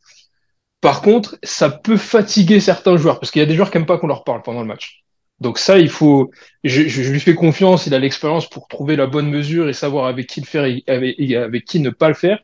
[0.82, 3.86] Par contre, ça peut fatiguer certains joueurs parce qu'il y a des joueurs qui aiment
[3.86, 5.04] pas qu'on leur parle pendant le match.
[5.42, 6.32] Donc ça, il faut.
[6.64, 9.74] Je, je- je lui fais confiance, il a l'expérience pour trouver la bonne mesure et
[9.74, 12.40] savoir avec qui le faire et avec, et avec qui ne pas le faire.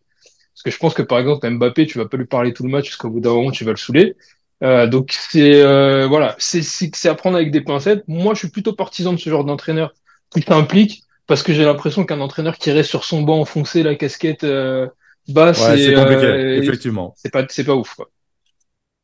[0.53, 2.69] Parce que je pense que par exemple, Mbappé, tu vas pas lui parler tout le
[2.69, 4.15] match parce qu'au bout d'un moment, tu vas le saouler.
[4.63, 8.03] Euh, donc c'est euh, voilà, c'est c'est c'est à prendre avec des pincettes.
[8.07, 9.93] Moi, je suis plutôt partisan de ce genre d'entraîneur
[10.31, 13.95] qui s'implique parce que j'ai l'impression qu'un entraîneur qui reste sur son banc enfoncé la
[13.95, 14.87] casquette euh,
[15.27, 17.17] basse Ouais, c'est et compliqué, euh, effectivement.
[17.17, 18.09] c'est pas c'est pas ouf quoi.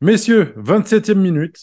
[0.02, 1.56] Messieurs, 27e minute.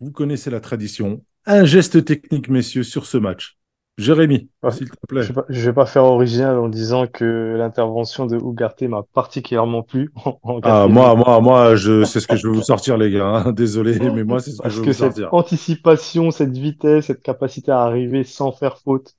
[0.00, 1.24] Vous connaissez la tradition.
[1.44, 3.58] Un geste technique, messieurs, sur ce match.
[3.98, 5.22] Jérémy, Ouais, s'il te Je plaît.
[5.32, 10.10] vais je vais pas faire original en disant que l'intervention de Ugarte m'a particulièrement plu
[10.62, 13.26] Ah, moi, moi, moi, je, c'est ce que je vais vous sortir, les gars.
[13.26, 13.52] hein.
[13.52, 15.34] Désolé, mais moi, c'est ce que je vais que vous cette sortir.
[15.34, 19.14] anticipation, cette vitesse, cette capacité à arriver sans faire faute.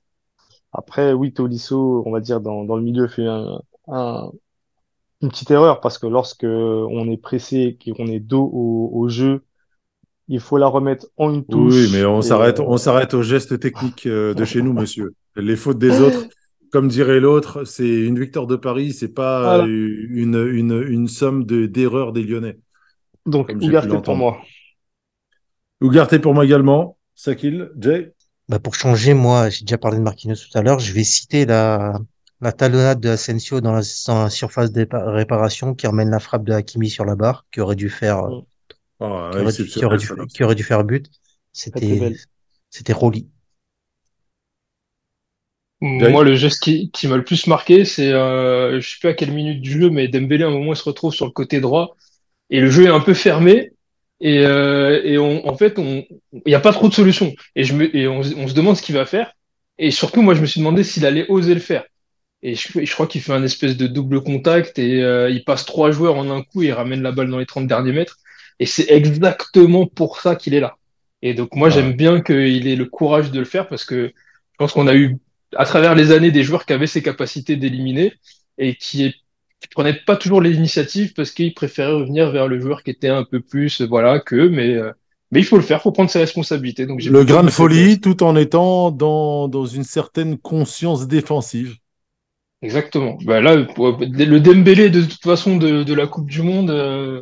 [0.72, 4.30] Après, oui, Tolisso, on va dire, dans, dans le milieu, fait un, un-
[5.24, 9.44] une petite erreur parce que lorsque on est pressé, qu'on est dos au, au jeu,
[10.28, 12.06] il faut la remettre en une Oui, mais touche.
[12.06, 15.14] on Et s'arrête, euh, on s'arrête aux gestes techniques euh, de chez nous, monsieur.
[15.36, 16.26] Les fautes des autres,
[16.72, 19.66] comme dirait l'autre, c'est une victoire de Paris, c'est pas voilà.
[19.66, 22.58] euh, une, une, une somme de, d'erreurs des Lyonnais,
[23.26, 24.40] Donc, Ugarte pour moi.
[25.80, 26.98] Ugarte pour moi également.
[27.14, 28.12] Sakil, Jay?
[28.48, 30.78] Bah, pour changer, moi, j'ai déjà parlé de Marquinhos tout à l'heure.
[30.78, 31.98] Je vais citer la,
[32.44, 36.20] la talonnade de Asensio dans la, dans la surface de répa- réparation qui emmène la
[36.20, 38.42] frappe de Hakimi sur la barre, qui aurait dû faire, Mm.
[39.00, 40.24] Ah, qui aurait dû, qui aurait exceptionnel, dû, celle-là.
[40.26, 41.10] qui aurait dû faire but.
[41.52, 42.12] C'était,
[42.70, 43.28] c'était Roli.
[45.80, 46.10] Jay.
[46.10, 49.14] Moi, le geste qui, qui m'a le plus marqué, c'est euh, je sais plus à
[49.14, 51.60] quelle minute du jeu, mais Dembélé à un moment il se retrouve sur le côté
[51.60, 51.96] droit
[52.50, 53.72] et le jeu est un peu fermé
[54.20, 57.64] et, euh, et on, en fait on il n'y a pas trop de solutions et
[57.64, 59.32] je me et on, on se demande ce qu'il va faire
[59.78, 61.84] et surtout moi je me suis demandé s'il allait oser le faire
[62.44, 65.64] et je, je crois qu'il fait un espèce de double contact et euh, il passe
[65.64, 68.18] trois joueurs en un coup et il ramène la balle dans les 30 derniers mètres
[68.60, 70.76] et c'est exactement pour ça qu'il est là
[71.22, 74.56] et donc moi j'aime bien qu'il ait le courage de le faire parce que je
[74.58, 75.16] pense qu'on a eu
[75.56, 78.12] à travers les années des joueurs qui avaient ces capacités d'éliminer
[78.58, 79.14] et qui
[79.60, 83.24] qui prenaient pas toujours l'initiative parce qu'ils préféraient revenir vers le joueur qui était un
[83.24, 84.92] peu plus euh, voilà que mais euh,
[85.30, 86.86] mais il faut le faire, faut prendre ses responsabilités.
[86.86, 91.76] Donc le grain de folie, tout en étant dans, dans une certaine conscience défensive.
[92.64, 93.18] Exactement.
[93.24, 97.20] Bah là, le Dembélé de toute façon de, de la Coupe du Monde, euh,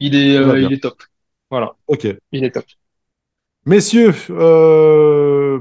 [0.00, 1.02] il est euh, il est top.
[1.50, 2.06] Voilà, Ok.
[2.32, 2.66] il est top.
[3.66, 5.58] Messieurs, euh,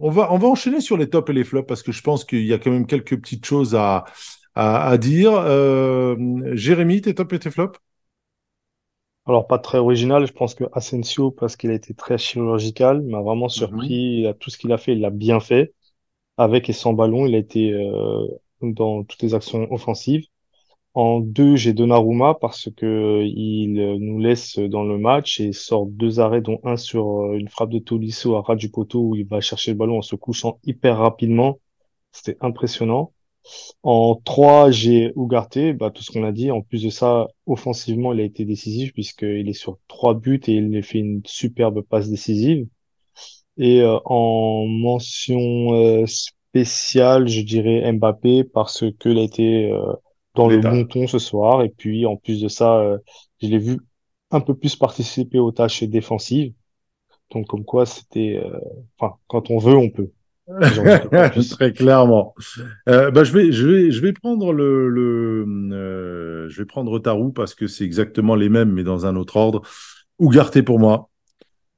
[0.00, 2.24] on va, on va enchaîner sur les tops et les flops parce que je pense
[2.24, 4.04] qu'il y a quand même quelques petites choses à,
[4.54, 5.32] à, à dire.
[5.34, 6.16] Euh,
[6.54, 7.78] Jérémy, tes tops et tes flops?
[9.26, 13.20] Alors, pas très original, je pense que Asensio, parce qu'il a été très chirurgical, m'a
[13.20, 13.58] vraiment Mhm.
[13.58, 14.20] surpris.
[14.22, 15.72] Il a, tout ce qu'il a fait, il l'a bien fait.
[16.38, 18.26] Avec et sans ballon, il a été euh,
[18.62, 20.26] dans toutes les actions offensives.
[20.94, 25.86] En deux, j'ai Donnarumma parce que il euh, nous laisse dans le match et sort
[25.86, 28.56] deux arrêts, dont un sur euh, une frappe de Tolisso à ras
[28.94, 31.58] où il va chercher le ballon en se couchant hyper rapidement.
[32.12, 33.12] C'était impressionnant.
[33.82, 36.50] En trois, j'ai Ugarte, bah, tout ce qu'on a dit.
[36.50, 40.52] En plus de ça, offensivement, il a été décisif puisqu'il est sur trois buts et
[40.54, 42.66] il fait une superbe passe décisive.
[43.58, 49.92] Et euh, en mention euh, spéciale, je dirais Mbappé parce qu'il a été euh,
[50.34, 51.62] dans le bon ton ce soir.
[51.62, 52.98] Et puis, en plus de ça,
[53.42, 53.78] je l'ai vu
[54.30, 56.52] un peu plus participer aux tâches défensives.
[57.30, 58.40] Donc, comme quoi, c'était...
[58.98, 60.10] Enfin, quand on veut, on peut.
[61.50, 62.34] Très clairement.
[62.88, 66.98] Euh, bah, je vais, je vais, je vais prendre le, le euh, je vais prendre
[66.98, 69.62] Tarou parce que c'est exactement les mêmes, mais dans un autre ordre.
[70.18, 71.10] Ougarté pour moi.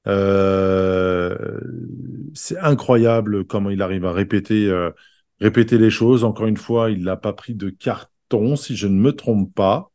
[0.06, 1.60] Euh,
[2.34, 4.90] c'est incroyable comment il arrive à répéter, euh,
[5.40, 6.24] répéter les choses.
[6.24, 9.90] Encore une fois, il n'a pas pris de carton, si je ne me trompe pas.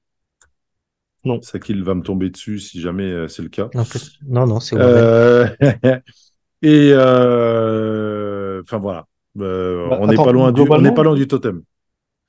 [1.24, 1.40] Non.
[1.42, 3.70] C'est qu'il va me tomber dessus si jamais euh, c'est le cas.
[3.74, 3.84] Non,
[4.28, 4.76] non, non, c'est.
[4.78, 5.48] Euh,
[6.62, 9.08] et euh, enfin voilà,
[9.40, 11.64] Euh, Bah, on n'est pas loin du, on globalement- n'est pas loin du totem.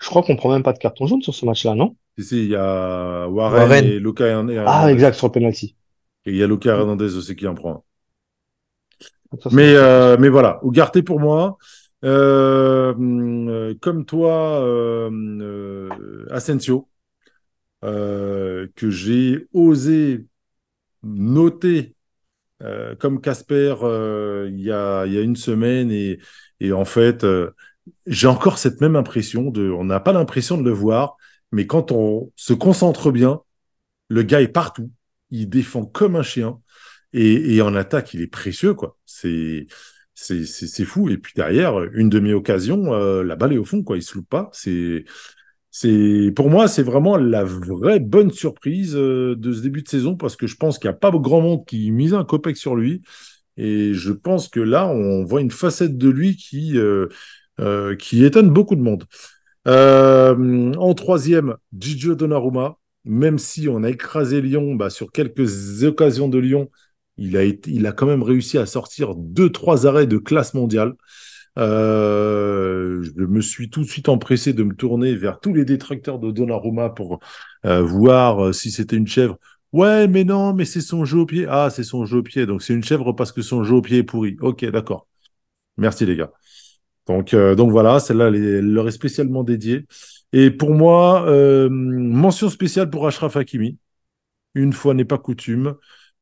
[0.00, 1.96] Je crois qu'on prend même pas de carton jaune sur ce match-là, non?
[2.18, 3.84] Si, si, il y a Warren, Warren.
[3.84, 4.62] et Luca Hernandez.
[4.66, 5.74] Ah, exact, sur le penalty.
[6.26, 7.84] Et il y a Luca Hernandez aussi qui en prend.
[9.32, 9.50] un.
[9.52, 11.56] Mais, euh, mais voilà, Ugarte pour moi.
[12.04, 15.88] Euh, euh, comme toi, euh,
[16.30, 16.88] Asensio,
[17.82, 20.26] que j'ai osé
[21.02, 21.94] noter
[22.98, 23.76] comme Casper
[24.48, 26.18] il y a, il y a une semaine et,
[26.60, 27.24] et en fait,
[28.06, 31.16] j'ai encore cette même impression de, on n'a pas l'impression de le voir,
[31.52, 33.40] mais quand on se concentre bien,
[34.08, 34.90] le gars est partout,
[35.42, 36.58] il défend comme un chien
[37.12, 38.98] et, en attaque, il est précieux quoi.
[39.06, 39.66] C'est
[40.14, 44.02] c'est fou et puis derrière une demi-occasion, euh, la balle est au fond quoi, il
[44.02, 44.50] se loupe pas.
[44.52, 45.04] C'est
[45.70, 50.16] c'est pour moi, c'est vraiment la vraie bonne surprise euh, de ce début de saison
[50.16, 52.76] parce que je pense qu'il n'y a pas grand monde qui mise un copec sur
[52.76, 53.02] lui.
[53.58, 57.08] Et je pense que là, on voit une facette de lui qui, euh,
[57.96, 59.04] qui étonne beaucoup de monde.
[59.66, 62.78] En troisième, Gigio Donnarumma.
[63.06, 66.70] Même si on a écrasé Lyon bah, sur quelques occasions de Lyon,
[67.16, 70.94] il a, il a quand même réussi à sortir deux, trois arrêts de classe mondiale.
[71.58, 76.18] Euh, je me suis tout de suite empressé de me tourner vers tous les détracteurs
[76.18, 77.20] de Donnarumma pour
[77.64, 79.38] euh, voir euh, si c'était une chèvre.
[79.72, 81.46] Ouais, mais non, mais c'est son jeu au pied.
[81.48, 82.44] Ah, c'est son jeu au pied.
[82.44, 84.36] Donc c'est une chèvre parce que son jeu au pied est pourri.
[84.40, 85.06] Ok, d'accord.
[85.78, 86.32] Merci les gars.
[87.06, 89.86] Donc, voilà, celle-là, elle, elle leur est spécialement dédiée.
[90.38, 93.78] Et pour moi, euh, mention spéciale pour Ashraf Hakimi.
[94.54, 95.76] Une fois n'est pas coutume.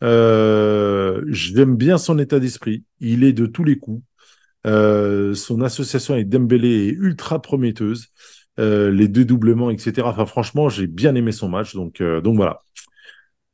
[0.05, 2.85] Euh, J'aime bien son état d'esprit.
[3.01, 4.05] Il est de tous les coups.
[4.69, 8.07] Euh, son association avec Dembélé est ultra prometteuse.
[8.57, 10.07] Les deux doublements, etc.
[10.07, 11.75] Enfin, franchement, j'ai bien aimé son match.
[11.75, 12.61] Donc, donc voilà.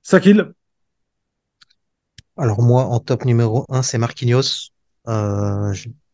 [0.02, 0.52] Sakil?
[2.36, 4.72] Alors moi, en top numéro un, c'est Marquinhos,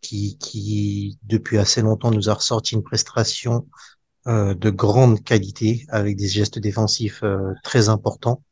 [0.00, 3.66] qui, qui depuis assez longtemps nous a ressorti une prestation
[4.26, 8.42] de grande qualité avec des gestes défensifs euh, très importants.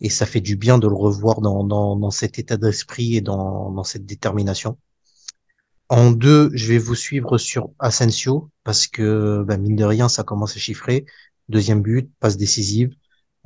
[0.00, 3.70] Et ça fait du bien de le revoir dans, dans, cet état d'esprit et dans,
[3.70, 4.76] dans cette détermination.
[5.88, 10.24] En deux, je vais vous suivre sur Asensio parce que bah, mine de rien, ça
[10.24, 11.06] commence à chiffrer.
[11.48, 12.90] Deuxième but, passe décisive.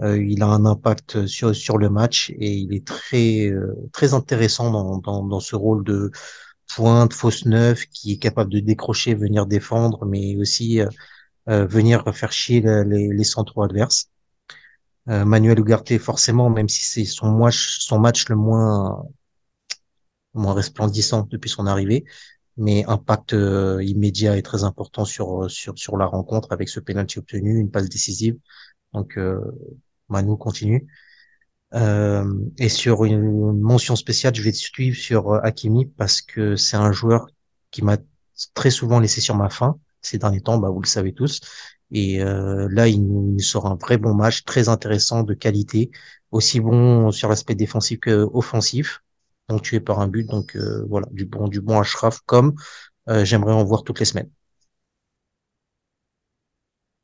[0.00, 4.14] Euh, il a un impact sur sur le match et il est très euh, très
[4.14, 6.12] intéressant dans, dans dans ce rôle de
[6.68, 10.88] pointe fausse neuf qui est capable de décrocher, venir défendre, mais aussi euh,
[11.48, 14.10] euh, venir faire chier les, les centraux adverses.
[15.08, 19.04] Euh, Manuel Ugarte, forcément, même si c'est son match son match le moins
[20.34, 22.04] moins resplendissant depuis son arrivée,
[22.56, 27.18] mais impact euh, immédiat et très important sur sur sur la rencontre avec ce penalty
[27.18, 28.36] obtenu, une passe décisive.
[28.92, 29.40] Donc euh,
[30.08, 30.86] Manu continue.
[31.74, 32.24] Euh,
[32.58, 36.92] et sur une mention spéciale, je vais te suivre sur Hakimi parce que c'est un
[36.92, 37.26] joueur
[37.70, 37.98] qui m'a
[38.54, 41.40] très souvent laissé sur ma faim ces derniers temps, bah, vous le savez tous.
[41.90, 45.34] Et euh, là, il nous, il nous sort un vrai bon match, très intéressant, de
[45.34, 45.90] qualité,
[46.30, 49.00] aussi bon sur l'aspect défensif que offensif.
[49.48, 52.54] Donc tué par un but, donc euh, voilà, du bon, du bon Ashraf, comme
[53.10, 54.30] euh, j'aimerais en voir toutes les semaines.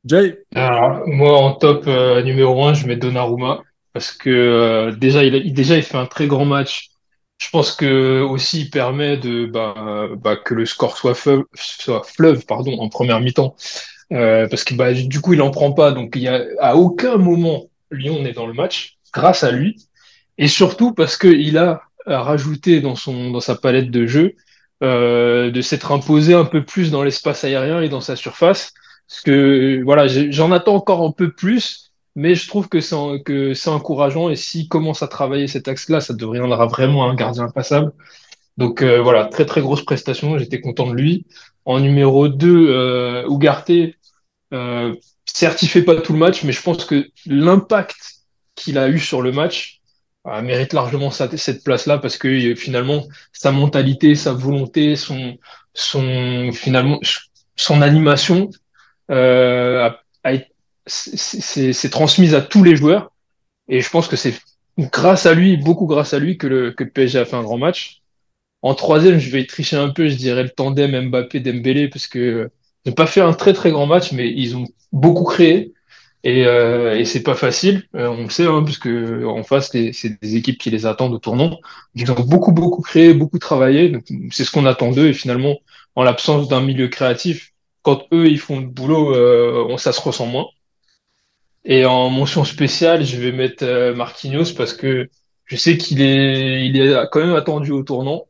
[0.05, 0.45] Jay?
[0.55, 3.63] Alors, moi, en top euh, numéro un, je mets Donnarumma
[3.93, 6.89] parce que euh, déjà, il, a- il- déjà, il fait un très grand match.
[7.37, 12.03] Je pense que aussi, il permet de bah, bah, que le score soit fleuve, soit
[12.03, 13.55] fleuve pardon, en première mi-temps.
[14.13, 15.91] Euh, parce que bah, du coup, il en prend pas.
[15.91, 19.77] Donc, il y a à aucun moment Lyon n'est dans le match grâce à lui.
[20.37, 24.35] Et surtout parce qu'il a rajouté dans son dans sa palette de jeu
[24.83, 28.73] euh, de s'être imposé un peu plus dans l'espace aérien et dans sa surface.
[29.07, 31.84] Parce que voilà, j'en attends encore un peu plus,
[32.15, 36.65] mais je trouve que c'est encourageant et s'il commence à travailler cet axe-là, ça deviendra
[36.67, 37.91] vraiment un gardien impassable.
[38.57, 41.25] Donc euh, voilà, très très grosse prestation, j'étais content de lui.
[41.65, 43.71] En numéro 2, euh, Ugarte,
[44.53, 47.97] euh, certes il fait pas tout le match, mais je pense que l'impact
[48.55, 49.81] qu'il a eu sur le match
[50.27, 55.37] euh, mérite largement cette place-là parce que finalement sa mentalité, sa volonté, son
[55.73, 56.99] son finalement
[57.55, 58.49] son animation
[59.09, 60.54] a- a été-
[60.85, 63.11] c'est transmise à tous les joueurs
[63.67, 64.33] et je pense que c'est
[64.77, 67.57] grâce à lui, beaucoup grâce à lui que le que PSG a fait un grand
[67.57, 68.01] match.
[68.61, 72.51] En troisième, je vais tricher un peu, je dirais le tandem Mbappé-Dembélé parce que
[72.85, 75.73] ils n'ont pas fait un très très grand match, mais ils ont beaucoup créé
[76.23, 77.83] et, euh, et c'est pas facile.
[77.95, 81.13] Euh, on le sait, hein, parce que en face, c'est des équipes qui les attendent
[81.13, 81.59] au tournant.
[81.95, 83.93] Ils ont beaucoup beaucoup créé, beaucoup travaillé.
[84.31, 85.57] C'est ce qu'on attend d'eux et finalement,
[85.95, 90.25] en l'absence d'un milieu créatif, quand eux ils font le boulot, euh, ça se ressent
[90.27, 90.47] moins.
[91.65, 95.09] Et en mention spéciale, je vais mettre euh, Marquinhos parce que
[95.45, 98.27] je sais qu'il est, il est quand même attendu au tournant.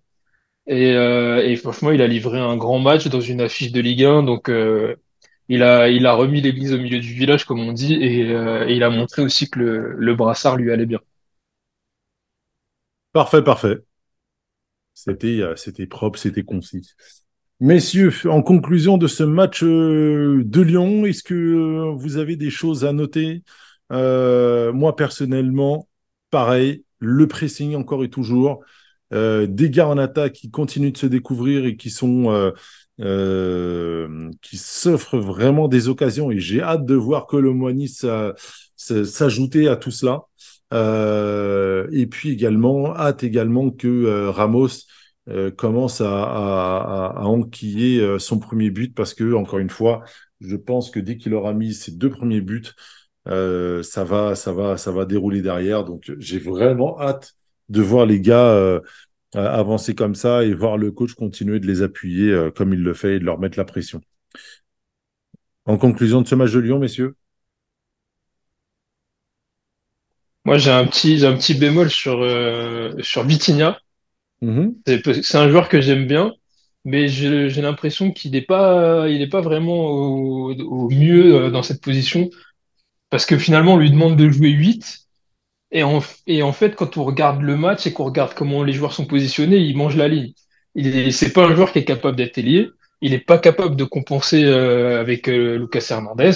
[0.68, 4.24] Et, euh, franchement, il a livré un grand match dans une affiche de Ligue 1.
[4.24, 4.96] Donc, euh,
[5.50, 8.74] il a, il a remis l'église au milieu du village, comme on dit, et, et
[8.76, 11.00] il a montré aussi que le, le brassard lui allait bien.
[13.14, 13.84] Parfait, parfait.
[14.96, 16.90] C'était c'était propre, c'était concis.
[17.66, 22.52] Messieurs, en conclusion de ce match euh, de Lyon, est-ce que euh, vous avez des
[22.52, 23.42] choses à noter?
[23.92, 25.90] Euh, Moi, personnellement,
[26.30, 28.64] pareil, le pressing encore et toujours.
[29.12, 32.54] Des gars en attaque qui continuent de se découvrir et qui sont
[33.00, 37.88] qui s'offrent vraiment des occasions et j'ai hâte de voir que le Moigny
[38.76, 40.22] s'ajouter à tout cela.
[41.92, 44.86] Et puis également, hâte également que Ramos
[45.30, 50.04] euh, commence à, enquiller euh, son premier but parce que, encore une fois,
[50.42, 52.72] je pense que dès qu'il aura mis ses deux premiers buts,
[53.28, 55.84] euh, ça va, ça va, ça va dérouler derrière.
[55.84, 57.36] Donc, j'ai vraiment hâte
[57.70, 58.82] de voir les gars
[59.34, 63.16] avancer comme ça et voir le coach continuer de les appuyer comme il le fait
[63.16, 64.02] et de leur mettre la pression.
[65.66, 67.16] En conclusion de ce match de Lyon, messieurs?
[70.46, 73.80] Moi, j'ai un petit, j'ai un petit bémol sur, euh, sur Vitinha.
[74.42, 74.76] Mhm.
[74.86, 76.34] C'est un joueur que j'aime bien,
[76.84, 79.08] mais j'ai l'impression qu'il n'est pas,
[79.42, 82.30] vraiment au, mieux euh, dans cette position.
[83.10, 85.00] Parce que finalement, on lui demande de jouer 8.
[85.72, 89.06] Et en, fait, quand on regarde le match et qu'on regarde comment les joueurs sont
[89.06, 90.34] positionnés, il mange la ligne.
[91.12, 92.70] C'est pas un joueur qui est capable d'être ailier.
[93.02, 96.32] Il n'est pas capable de compenser euh, avec euh, Lucas Hernandez.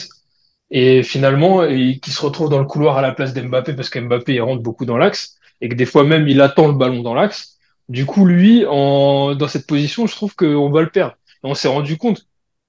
[0.71, 4.39] Et finalement, il, qui se retrouve dans le couloir à la place d'Mbappé parce qu'Mbappé
[4.39, 7.58] rentre beaucoup dans l'axe et que des fois même il attend le ballon dans l'axe.
[7.89, 11.15] Du coup, lui, en, dans cette position, je trouve qu'on va le perdre.
[11.43, 12.27] On s'est rendu compte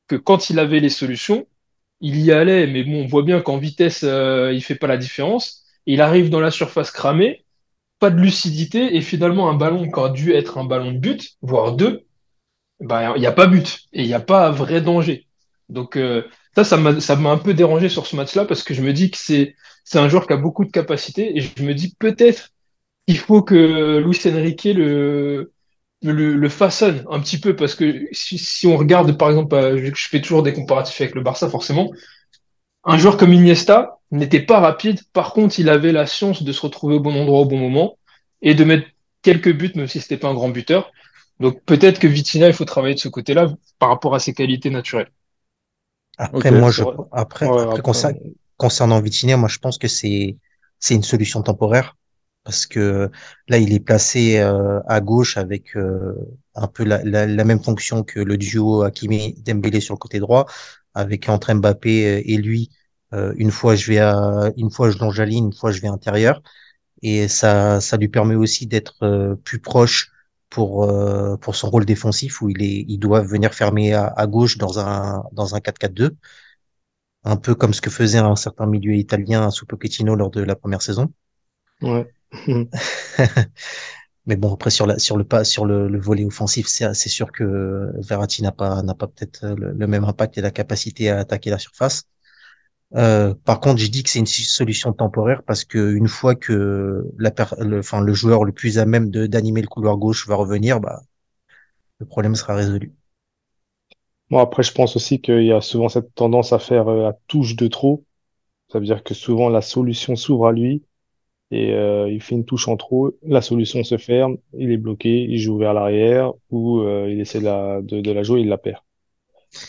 [0.08, 1.46] que quand il avait les solutions,
[2.00, 4.96] il y allait, mais bon, on voit bien qu'en vitesse, euh, il fait pas la
[4.96, 5.64] différence.
[5.86, 7.44] Il arrive dans la surface cramée,
[7.98, 11.36] pas de lucidité, et finalement un ballon qui aurait dû être un ballon de but,
[11.42, 12.06] voire deux,
[12.80, 15.26] bah, il n'y a pas but et il n'y a pas vrai danger.
[15.68, 18.92] Donc euh, ça, ça m'a, un peu dérangé sur ce match-là parce que je me
[18.92, 19.54] dis que c'est
[19.94, 22.50] un joueur qui a beaucoup de capacités et je me dis peut-être
[23.06, 25.52] qu'il faut que Luis Enrique le,
[26.02, 29.78] le, le façonne un petit peu parce que si, si on regarde par exemple, euh,
[29.78, 31.90] je je fais toujours des comparatifs avec le Barça forcément,
[32.84, 36.60] un joueur comme Iniesta n'était pas rapide, par contre il avait la science de se
[36.62, 37.98] retrouver au bon endroit au bon moment
[38.42, 38.88] et de mettre
[39.22, 40.90] quelques buts même si c'était pas un grand buteur.
[41.40, 43.48] Donc peut-être que Vitinha, il faut travailler de ce côté-là
[43.78, 45.10] par rapport à ses qualités naturelles.
[46.18, 48.20] Après, moi, je, Ouais, après, ouais, après, après, concer-
[48.56, 50.38] concernant Vitinha, moi, je pense que c'est,
[50.78, 51.96] c'est une solution temporaire
[52.50, 53.10] parce que
[53.46, 56.14] là, il est placé euh, à gauche avec euh,
[56.56, 60.46] un peu la, même fonction que le duo Hakimi Dembélé sur le côté droit,
[60.94, 62.70] avec entre Mbappé et lui.
[63.12, 65.80] Euh, une fois, je vais à, une fois, je longe la ligne, une fois, je
[65.80, 66.42] vais intérieur.
[67.02, 70.10] et ça, ça lui permet aussi d'être plus proche
[70.50, 70.92] pour
[71.40, 75.24] pour son rôle défensif où il est, doit venir fermer à, à gauche dans un
[75.32, 76.16] dans un 4-4-2,
[77.24, 80.56] un peu comme ce que faisait un certain milieu italien sous Pochettino lors de la
[80.56, 81.12] première saison.
[81.82, 82.12] ouais.
[84.26, 87.32] Mais bon, après sur la sur le pas sur le, le volet offensif, c'est sûr
[87.32, 91.58] que Verratti n'a pas pas peut-être le, même impact et la capacité à attaquer la
[91.58, 92.04] surface.
[92.96, 97.04] Euh, par contre, je dis que c'est une solution temporaire parce que une fois que
[97.18, 100.80] la le, enfin, le joueur le plus à même d'animer le couloir gauche va revenir,
[100.80, 101.00] bah,
[101.98, 102.92] le problème sera résolu.
[104.30, 107.12] Bon, après, je pense aussi qu'il y a souvent cette tendance à faire euh, la
[107.26, 108.04] touche de trop.
[108.68, 110.84] Ça veut dire que souvent la solution s'ouvre à lui
[111.50, 113.12] et euh, il fait une touche en trop.
[113.22, 117.40] La solution se ferme, il est bloqué, il joue vers l'arrière ou euh, il essaie
[117.40, 118.82] de la, de, de la jouer, il la perd.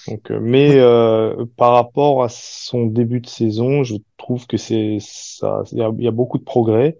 [0.07, 4.97] Donc, euh, mais euh, par rapport à son début de saison, je trouve que c'est
[5.01, 6.99] ça, il y y a beaucoup de progrès.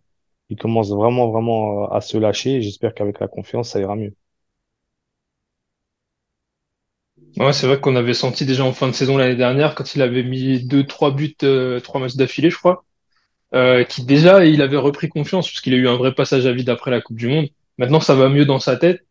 [0.49, 3.95] Il commence vraiment, vraiment euh, à se lâcher et j'espère qu'avec la confiance, ça ira
[3.95, 4.15] mieux.
[7.37, 10.01] Ouais, c'est vrai qu'on avait senti déjà en fin de saison l'année dernière, quand il
[10.01, 12.85] avait mis deux, trois buts, euh, trois matchs d'affilée, je crois,
[13.53, 16.69] euh, qui déjà, il avait repris confiance, puisqu'il a eu un vrai passage à vide
[16.69, 17.47] après la Coupe du Monde.
[17.77, 19.05] Maintenant, ça va mieux dans sa tête,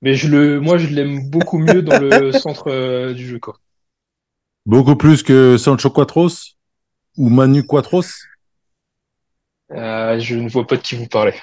[0.00, 3.58] mais je le, moi, je l'aime beaucoup mieux dans le centre, euh, du jeu, quoi.
[4.64, 6.56] Beaucoup plus que Sancho Quatros
[7.16, 8.04] ou Manu Quatros?
[9.72, 11.34] Euh, je ne vois pas de qui vous parlez.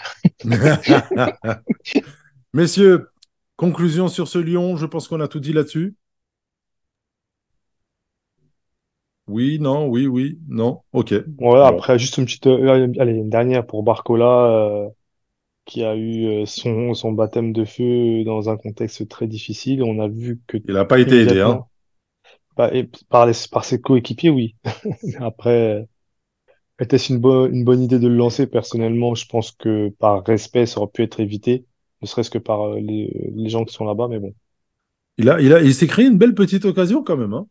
[2.54, 3.10] Messieurs,
[3.58, 5.96] conclusion sur ce Lyon, je pense qu'on a tout dit là-dessus.
[9.30, 11.14] Oui, non, oui, oui, non, ok.
[11.64, 14.90] Après, juste une petite, euh, allez, une dernière pour Barcola, euh,
[15.66, 19.84] qui a eu euh, son, son baptême de feu dans un contexte très difficile.
[19.84, 21.64] On a vu que Il n'a pas été aidé, hein.
[22.58, 24.56] bah, et par les, par ses coéquipiers, oui.
[25.20, 25.88] Après,
[26.80, 28.48] était-ce une bonne, une bonne idée de le lancer?
[28.48, 31.66] Personnellement, je pense que par respect, ça aurait pu être évité,
[32.02, 34.34] ne serait-ce que par les, les gens qui sont là-bas, mais bon.
[35.18, 37.46] Il a, il a, il s'est créé une belle petite occasion quand même, hein.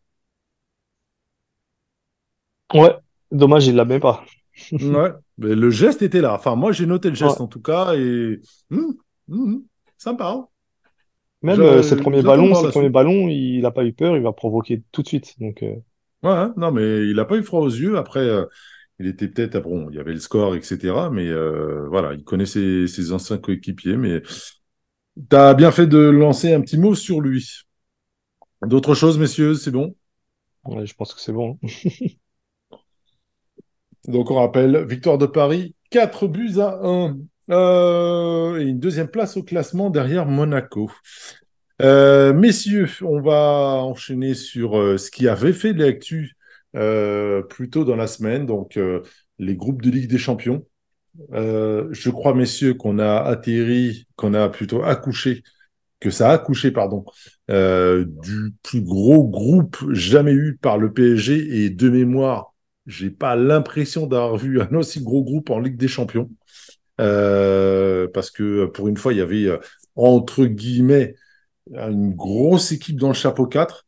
[2.73, 2.95] Ouais,
[3.31, 4.25] dommage, il l'a même pas.
[4.79, 6.33] Ouais, mais le geste était là.
[6.35, 7.41] Enfin, moi, j'ai noté le geste Ouais.
[7.41, 8.39] en tout cas et
[8.71, 8.95] hum,
[9.29, 9.63] hum, hum,
[9.97, 10.47] sympa.
[11.41, 14.15] Même Je- euh, ses premiers ballons, ses la premiers ballons, il a pas eu peur,
[14.15, 15.37] il va provoquer tout de suite.
[15.39, 15.75] Donc, euh,
[16.21, 17.97] Ouais, hein, non, mais il n'a pas eu froid aux yeux.
[17.97, 18.45] Après, euh,
[18.99, 21.09] il était peut-être, ah bon, il y avait le score, etc.
[21.09, 23.95] Mais euh, voilà, il connaissait ses anciens coéquipiers.
[23.95, 24.21] Mais
[25.29, 27.45] tu as bien fait de lancer un petit mot sur lui.
[28.65, 29.97] D'autres choses, messieurs, c'est bon?
[30.65, 31.59] ouais, je pense que c'est bon.
[34.07, 37.17] Donc, on rappelle, victoire de Paris, 4 buts à 1.
[37.49, 40.91] Euh, et une deuxième place au classement derrière Monaco.
[41.81, 46.35] Euh, messieurs, on va enchaîner sur euh, ce qui avait fait l'actu
[46.71, 48.79] plus tôt dans la semaine, donc
[49.39, 50.63] les groupes de Ligue des Champions.
[51.31, 55.41] Je crois, messieurs, qu'on a atterri, qu'on a plutôt accouché,
[55.99, 57.05] que ça a accouché, pardon,
[57.47, 61.63] du plus gros groupe jamais eu par le PSG.
[61.63, 62.53] Et de mémoire,
[62.89, 66.29] j'ai pas l'impression d'avoir vu un aussi gros groupe en Ligue des Champions.
[66.99, 69.57] Euh, parce que pour une fois, il y avait, euh,
[69.95, 71.15] entre guillemets,
[71.73, 73.85] une grosse équipe dans le chapeau 4.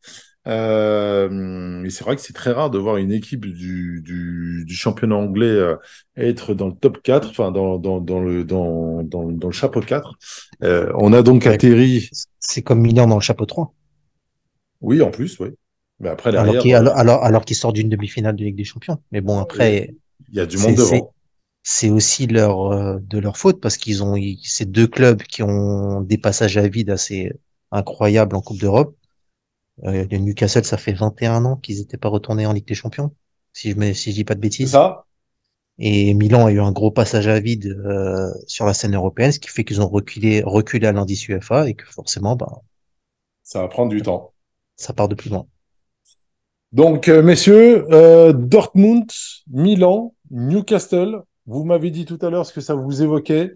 [0.48, 4.74] Euh, et c'est vrai que c'est très rare de voir une équipe du, du, du
[4.74, 5.76] championnat anglais euh,
[6.16, 9.80] être dans le top 4, enfin dans, dans, dans, le, dans, dans, dans le chapeau
[9.80, 10.14] 4.
[10.64, 13.72] Euh, on a donc atterri, C'est comme Milan dans le chapeau 3.
[14.80, 15.50] oui, en plus, oui.
[16.02, 18.98] Mais après, Alors qu'il alors, alors, sort d'une demi-finale de Ligue des Champions.
[19.12, 19.94] Mais bon, après,
[20.30, 21.14] il y a du monde devant.
[21.62, 25.42] c'est aussi leur, euh, de leur faute parce qu'ils ont, ils- ces deux clubs qui
[25.42, 27.32] ont des passages à vide assez
[27.70, 28.96] incroyables en Coupe d'Europe.
[29.84, 33.14] Euh, le Newcastle, ça fait 21 ans qu'ils n'étaient pas retournés en Ligue des Champions,
[33.52, 34.82] si je me, si je dis pas de bêtises.
[34.82, 35.04] ça?
[35.78, 39.38] Et Milan a eu un gros passage à vide euh, sur la scène européenne, ce
[39.40, 42.62] qui fait qu'ils ont reculé, reculé à l'indice UEFA et que forcément, bah,
[43.44, 44.34] Ça va prendre du temps.
[44.76, 45.46] ça part de plus loin.
[46.72, 49.10] Donc, euh, messieurs, euh, Dortmund,
[49.50, 53.52] Milan, Newcastle, vous m'avez dit tout à l'heure ce que ça vous évoquait.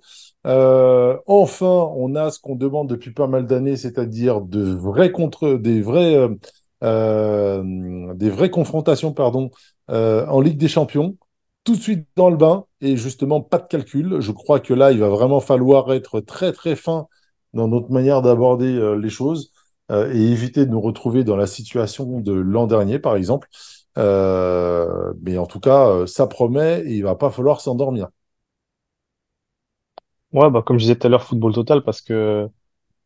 [0.46, 5.54] Euh, enfin, on a ce qu'on demande depuis pas mal d'années, c'est-à-dire de vrais contre,
[5.54, 6.28] des vrais,
[6.82, 9.50] vraies confrontations, pardon,
[9.88, 11.16] en Ligue des Champions.
[11.64, 14.20] Tout de suite dans le bain et justement pas de calcul.
[14.20, 17.06] Je crois que là, il va vraiment falloir être très très fin
[17.54, 19.52] dans notre manière d'aborder les choses
[19.90, 23.48] euh, et éviter de nous retrouver dans la situation de l'an dernier, par exemple.
[23.98, 28.08] Euh, mais en tout cas, euh, ça promet et il va pas falloir s'endormir.
[30.32, 32.48] Ouais, bah, comme je disais tout à l'heure, football total, parce que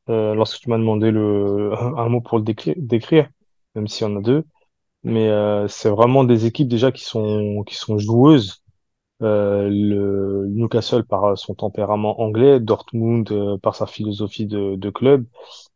[0.09, 3.29] lorsque tu m'as demandé le, un mot pour le décri- décrire,
[3.75, 4.45] même s'il y en a deux,
[5.05, 5.31] mais
[5.69, 8.63] c'est vraiment des équipes déjà qui sont, qui sont joueuses.
[9.23, 15.27] Euh, le Newcastle par son tempérament anglais, Dortmund euh, par sa philosophie de, de club,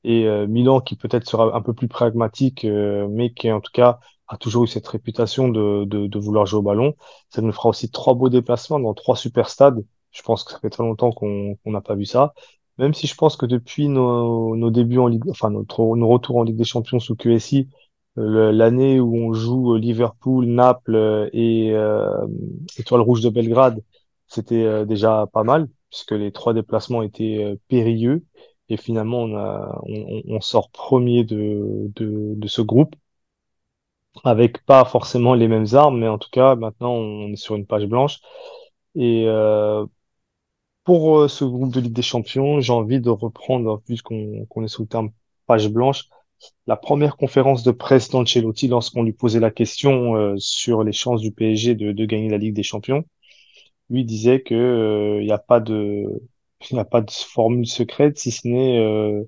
[0.02, 3.98] et euh, Milan qui peut-être sera un peu plus pragmatique, mais qui en tout cas
[4.28, 6.94] a toujours eu cette réputation de, de, de vouloir jouer au ballon.
[7.28, 9.84] Ça nous fera aussi trois beaux déplacements dans trois super stades.
[10.10, 12.32] Je pense que ça fait très longtemps qu'on n'a pas vu ça.
[12.78, 15.60] Même si je pense que depuis nos, nos débuts en Ligue, enfin nos
[16.08, 17.68] retours en Ligue des Champions sous QSI,
[18.16, 22.26] l'année où on joue Liverpool, Naples euh, et euh,
[22.78, 23.82] Étoile Rouge de Belgrade,
[24.28, 28.24] c'était euh, déjà pas mal puisque les trois déplacements étaient euh, périlleux.
[28.68, 32.96] Et finalement, on a, on, sort premier de, de, de ce groupe
[34.24, 37.66] avec pas forcément les mêmes armes, mais en tout cas, maintenant, on est sur une
[37.66, 38.20] page blanche.
[38.94, 39.86] Et euh,
[40.84, 44.68] pour euh, ce groupe de Ligue des Champions, j'ai envie de reprendre, puisqu'on qu'on est
[44.68, 45.10] sous le terme
[45.46, 46.08] page blanche,
[46.66, 51.20] la première conférence de presse d'Ancelotti lorsqu'on lui posait la question euh, sur les chances
[51.20, 53.04] du PSG de, de gagner la Ligue des Champions.
[53.90, 56.04] Lui disait que euh, il n'y a pas de,
[56.70, 59.22] il a pas de formule secrète si ce n'est euh,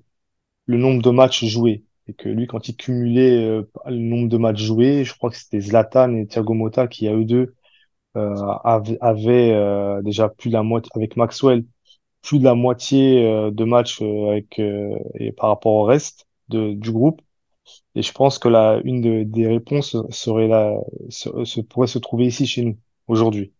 [0.67, 1.83] le nombre de matchs joués.
[2.07, 5.37] Et que lui, quand il cumulait euh, le nombre de matchs joués, je crois que
[5.37, 7.55] c'était Zlatan et Thiago Motta qui, à eux deux,
[8.17, 9.53] euh, av- avaient
[10.03, 11.65] déjà plus de la moitié, avec Maxwell,
[12.23, 17.21] plus de la moitié de matchs avec, et par rapport au reste de, du groupe.
[17.95, 20.77] Et je pense que la, une de- des réponses serait là,
[21.09, 22.77] se, se- pourrait se trouver ici chez nous,
[23.07, 23.53] aujourd'hui.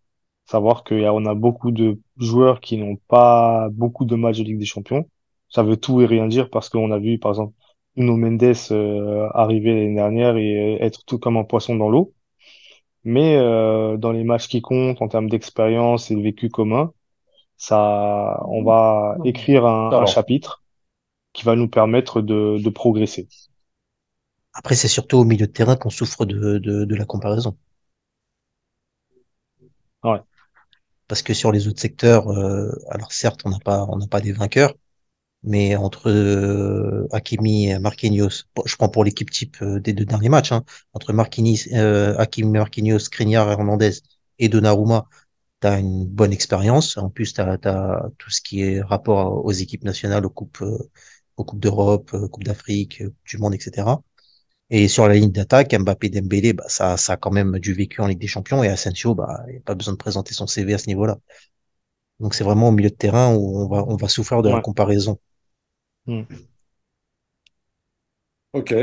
[0.46, 4.66] Savoir qu'on a beaucoup de joueurs qui n'ont pas beaucoup de matchs de Ligue des
[4.66, 5.06] Champions.
[5.50, 7.54] Ça veut tout et rien dire parce qu'on a vu, par exemple,
[7.96, 12.14] Nuno Mendes euh, arriver l'année dernière et être tout comme un poisson dans l'eau.
[13.04, 16.92] Mais euh, dans les matchs qui comptent en termes d'expérience et de vécu commun,
[17.56, 20.64] ça, on va écrire un, un chapitre
[21.38, 23.28] qui va nous permettre de, de progresser.
[24.52, 27.56] Après, c'est surtout au milieu de terrain qu'on souffre de, de, de la comparaison.
[31.06, 34.20] Parce que sur les autres secteurs, euh, alors certes, on n'a pas, on n'a pas
[34.20, 34.74] des vainqueurs,
[35.44, 40.28] Mais entre euh, Hakimi et Marquinhos, je prends pour l'équipe type euh, des deux derniers
[40.28, 40.64] matchs, hein,
[40.94, 43.92] entre Marquinhos, euh, Hakimi, Marquinhos, Skriniar, Hernandez
[44.40, 45.08] et Donnarumma,
[45.60, 46.96] tu as une bonne expérience.
[46.96, 47.58] En plus, tu as,
[48.18, 50.90] tout ce qui est rapport aux équipes nationales, aux coupes, euh,
[51.38, 54.02] aux coupes d'Europe, euh, Coupe d'Afrique, euh, du monde, etc.
[54.70, 58.00] Et sur la ligne d'attaque, Mbappé, Dembélé, bah, ça, ça a quand même du vécu
[58.02, 58.62] en Ligue des Champions.
[58.62, 61.18] Et Asensio, bah, il n'y a pas besoin de présenter son CV à ce niveau-là.
[62.20, 64.60] Donc c'est vraiment au milieu de terrain où on va, on va souffrir de la
[64.60, 65.18] comparaison.
[66.06, 66.22] Hmm.
[68.52, 68.74] Ok.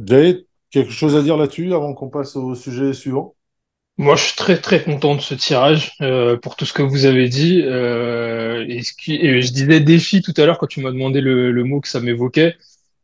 [0.00, 3.36] Jay, quelque chose à dire là-dessus avant qu'on passe au sujet suivant?
[3.96, 7.04] Moi, je suis très très content de ce tirage euh, pour tout ce que vous
[7.04, 7.62] avez dit.
[7.64, 11.20] Euh, et, ce qui, et je disais défi tout à l'heure quand tu m'as demandé
[11.20, 12.56] le, le mot que ça m'évoquait,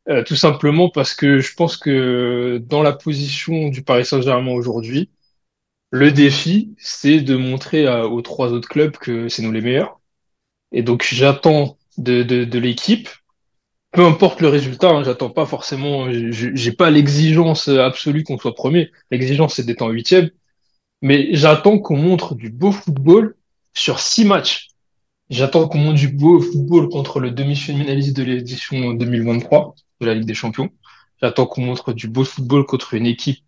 [0.09, 5.11] euh, tout simplement parce que je pense que dans la position du Paris Saint-Germain aujourd'hui,
[5.91, 10.01] le défi, c'est de montrer aux trois autres clubs que c'est nous les meilleurs.
[10.73, 13.09] Et donc j'attends de, de, de l'équipe,
[13.93, 18.93] peu importe le résultat, hein, j'attends pas forcément, j'ai pas l'exigence absolue qu'on soit premier.
[19.11, 20.31] L'exigence, c'est d'être en huitième.
[21.03, 23.37] Mais j'attends qu'on montre du beau football
[23.75, 24.69] sur six matchs.
[25.31, 30.27] J'attends qu'on montre du beau football contre le demi-finaliste de l'édition 2023 de la Ligue
[30.27, 30.71] des Champions.
[31.23, 33.39] J'attends qu'on montre du beau football contre une équipe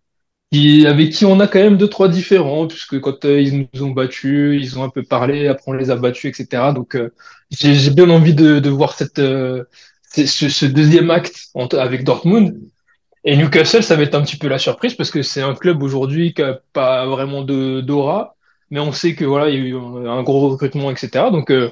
[0.51, 3.83] qui, avec qui on a quand même deux, trois différents, puisque quand euh, ils nous
[3.83, 6.71] ont battus, ils ont un peu parlé, après on les a battus, etc.
[6.73, 7.09] Donc euh,
[7.49, 9.63] j'ai bien envie de, voir cette, euh,
[10.03, 12.59] ce, ce deuxième acte avec Dortmund.
[13.25, 15.81] Et Newcastle, ça va être un petit peu la surprise parce que c'est un club
[15.81, 18.35] aujourd'hui qui a pas vraiment de d'aura,
[18.69, 21.31] mais on sait que voilà, il y a eu un, gros recrutement, etc.
[21.31, 21.71] Donc euh,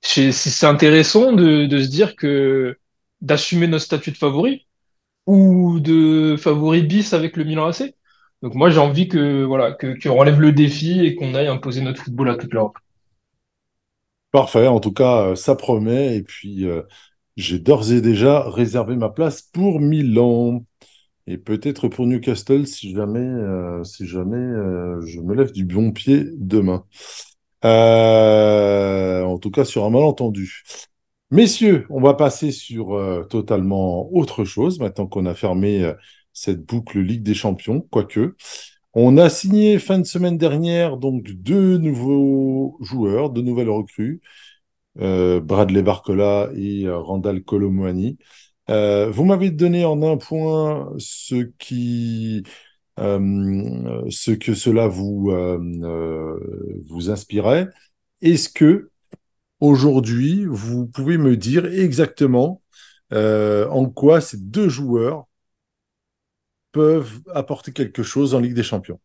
[0.00, 2.78] c'est c'est intéressant de, de se dire que
[3.20, 4.66] d'assumer notre statut de favori
[5.26, 7.94] ou de favori bis avec le Milan AC.
[8.42, 11.82] Donc moi j'ai envie que voilà que qu'on relève le défi et qu'on aille imposer
[11.82, 12.78] notre football à toute l'Europe.
[14.36, 14.66] Parfait.
[14.66, 16.16] En tout cas, euh, ça promet.
[16.16, 16.82] Et puis, euh,
[17.38, 20.65] j'ai d'ores et déjà réservé ma place pour Milan.
[21.28, 25.90] Et peut-être pour Newcastle si jamais, euh, si jamais euh, je me lève du bon
[25.90, 26.84] pied demain.
[27.64, 30.62] Euh, en tout cas, sur un malentendu.
[31.30, 32.96] Messieurs, on va passer sur
[33.28, 35.92] totalement autre chose maintenant qu'on a fermé
[36.32, 38.36] cette boucle Ligue des Champions, quoique.
[38.94, 44.20] On a signé fin de semaine dernière donc deux nouveaux joueurs, deux nouvelles recrues,
[44.94, 48.18] Bradley Barcola et Randall Colomwani.
[48.70, 52.42] Euh, vous m'avez donné en un point ce qui,
[53.00, 57.68] euh, ce que cela vous, euh, euh, vous inspirait.
[58.22, 58.90] Est-ce que
[59.60, 62.62] aujourd'hui, vous pouvez me dire exactement
[63.12, 65.26] euh, en quoi ces deux joueurs
[66.72, 69.00] peuvent apporter quelque chose en Ligue des Champions?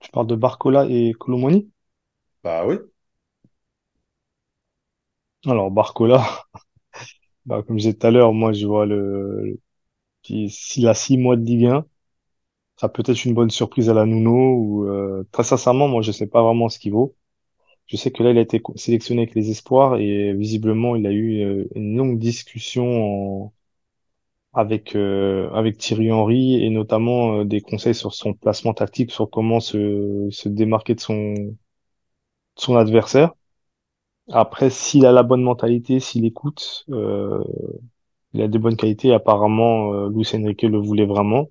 [0.00, 1.70] Tu parles de Barcola et Colomoni?
[2.42, 2.78] Bah oui.
[5.46, 6.24] Alors, Barcola,
[7.48, 9.58] bah, comme je disais tout à l'heure, moi, je vois le,
[10.22, 11.86] s'il a six mois de Ligue 1,
[12.78, 16.12] ça peut être une bonne surprise à la Nuno ou, euh, très sincèrement, moi, je
[16.12, 17.16] sais pas vraiment ce qu'il vaut.
[17.88, 21.12] Je sais que là, il a été sélectionné avec les espoirs et visiblement, il a
[21.12, 23.52] eu euh, une longue discussion
[24.52, 29.30] avec, euh, avec Thierry Henry et notamment euh, des conseils sur son placement tactique, sur
[29.30, 31.54] comment se, se démarquer de son, de
[32.56, 33.32] son adversaire.
[34.30, 37.42] Après, s'il a la bonne mentalité, s'il écoute, euh,
[38.34, 39.12] il a des bonnes qualités.
[39.12, 41.48] Apparemment, euh, Luis Enrique le voulait vraiment.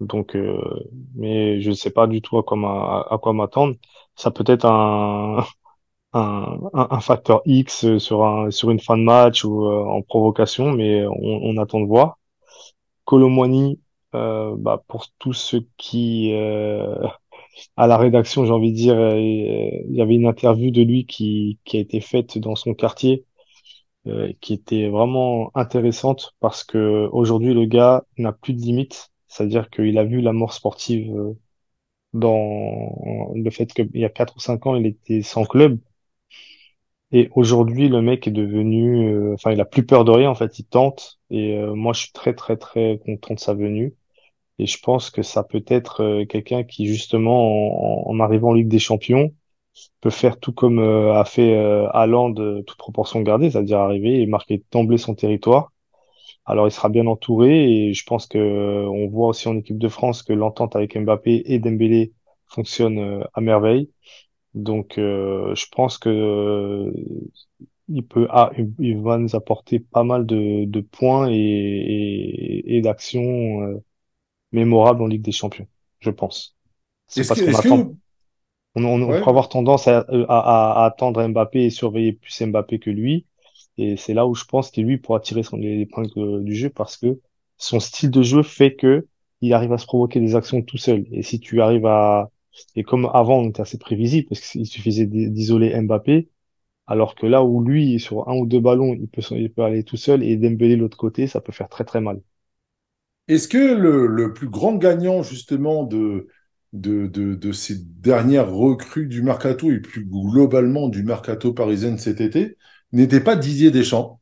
[0.00, 0.60] Donc, euh,
[1.14, 3.76] mais je ne sais pas du tout à quoi m'attendre.
[4.16, 4.66] Ça peut être
[6.12, 11.04] un, facteur X sur un, sur une fin de match ou euh, en provocation, mais
[11.08, 12.18] on, attend de voir.
[13.04, 13.80] Colomwani,
[14.12, 16.32] bah, pour tous ceux qui,
[17.76, 21.06] à la rédaction, j'ai envie de dire, euh, il y avait une interview de lui
[21.06, 23.24] qui, qui a été faite dans son quartier
[24.06, 29.68] euh, qui était vraiment intéressante parce que aujourd'hui le gars n'a plus de limites, c'est-à-dire
[29.68, 31.34] qu'il a vu la mort sportive euh,
[32.14, 35.78] dans le fait qu'il y a quatre ou cinq ans il était sans club.
[37.12, 40.34] Et aujourd'hui le mec est devenu, euh, enfin il a plus peur de rien en
[40.34, 41.20] fait, il tente.
[41.30, 43.94] Et moi je suis très très très content de sa venue
[44.60, 48.68] et je pense que ça peut être euh, quelqu'un qui justement en, arrivant en Ligue
[48.68, 49.34] des Champions
[50.00, 54.26] peut faire tout comme euh, a fait euh, Haaland, toute proportion gardée, c'est-à-dire arriver et
[54.26, 55.72] marquer d'emblée son territoire.
[56.44, 59.88] Alors il sera bien entouré et je pense que on voit aussi en équipe de
[59.88, 62.12] France que l'entente avec Mbappé et Dembélé
[62.48, 63.90] fonctionne à merveille.
[64.54, 66.92] Donc je pense que
[67.88, 73.80] il peut ah, il va nous apporter pas mal de, points et, et, d'actions
[74.52, 75.68] mémorables en Ligue des Champions,
[76.00, 76.56] je pense.
[77.08, 77.94] C'est parce qu'on attend
[78.74, 82.78] on, on, on pourrait avoir tendance à, à, à attendre Mbappé et surveiller plus Mbappé
[82.78, 83.26] que lui.
[83.78, 86.96] Et c'est là où je pense que lui pourra tirer son épingle du jeu parce
[86.96, 87.20] que
[87.56, 89.06] son style de jeu fait que
[89.40, 91.06] il arrive à se provoquer des actions tout seul.
[91.12, 92.30] Et si tu arrives à,
[92.76, 96.28] et comme avant, on était assez prévisible parce qu'il suffisait d'isoler Mbappé,
[96.86, 99.84] alors que là où lui, sur un ou deux ballons, il peut, il peut aller
[99.84, 102.20] tout seul et Dembélé de l'autre côté, ça peut faire très très mal.
[103.28, 106.26] Est-ce que le, le, plus grand gagnant justement de,
[106.72, 112.20] de, de, de, ces dernières recrues du mercato et plus globalement du mercato parisien cet
[112.20, 112.56] été
[112.92, 114.20] n'était pas Didier Deschamps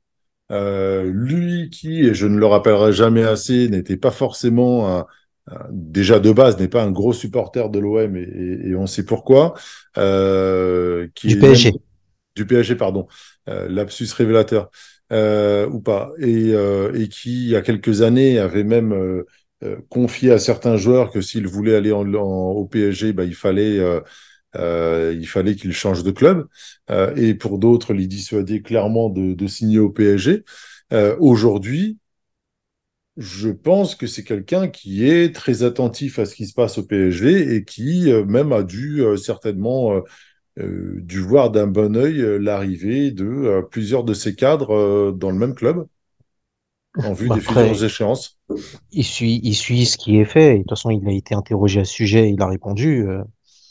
[0.51, 5.07] euh, lui qui, et je ne le rappellerai jamais assez, n'était pas forcément un,
[5.71, 9.55] déjà de base n'est pas un gros supporter de l'OM et, et, on sait pourquoi.
[9.97, 11.73] Euh, qui du PSG.
[12.35, 13.07] du PSG, pardon.
[13.49, 14.71] Euh, lapsus révélateur
[15.13, 16.13] euh, ou pas.
[16.19, 19.25] Et, euh, et, qui, il y a quelques années, avait même euh,
[19.89, 23.79] confié à certains joueurs que s'ils voulaient aller au PSG, bah, il fallait
[24.55, 26.47] il fallait qu'il change de club.
[27.17, 30.45] Et pour d'autres, les dissuader clairement de, signer au PSG.
[31.19, 31.99] Aujourd'hui,
[33.17, 36.85] je pense que c'est quelqu'un qui est très attentif à ce qui se passe au
[36.85, 40.03] PSG et qui même a dû certainement
[40.59, 45.87] dû voir d'un bon œil l'arrivée de plusieurs de ses cadres dans le même club
[46.97, 48.39] en vue des futures échéances.
[48.91, 50.55] Il suit, il suit ce qui est fait.
[50.55, 53.07] de toute façon, il a été interrogé à ce sujet, il a répondu.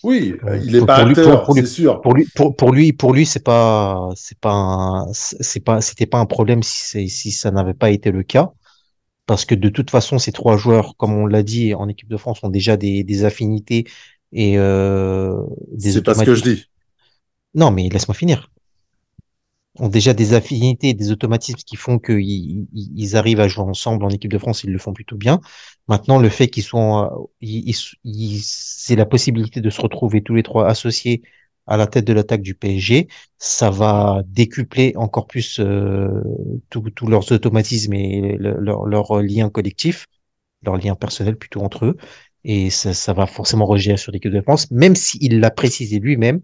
[0.03, 2.01] Oui, il est pas acteur, c'est sûr.
[2.01, 6.19] Pour lui, pour, pour lui, pour lui, c'est pas, c'est pas, c'est pas, c'était pas
[6.19, 8.51] un problème si si ça n'avait pas été le cas,
[9.25, 12.17] parce que de toute façon, ces trois joueurs, comme on l'a dit en équipe de
[12.17, 13.85] France, ont déjà des, des affinités
[14.31, 15.35] et euh,
[15.73, 15.93] des.
[15.93, 16.65] C'est pas ce que je dis.
[17.57, 18.49] Non, mais laisse-moi finir
[19.79, 24.09] ont déjà des affinités, des automatismes qui font qu'ils ils arrivent à jouer ensemble en
[24.09, 25.39] équipe de France, ils le font plutôt bien.
[25.87, 27.73] Maintenant, le fait qu'ils soient, ils,
[28.43, 31.21] c'est la possibilité de se retrouver tous les trois associés
[31.67, 36.09] à la tête de l'attaque du PSG, ça va décupler encore plus euh,
[36.69, 40.05] tous leurs automatismes et leurs leur liens collectifs,
[40.63, 41.97] leurs liens personnels plutôt entre eux.
[42.45, 46.41] Et ça, ça va forcément regérer sur l'équipe de France, même s'il l'a précisé lui-même,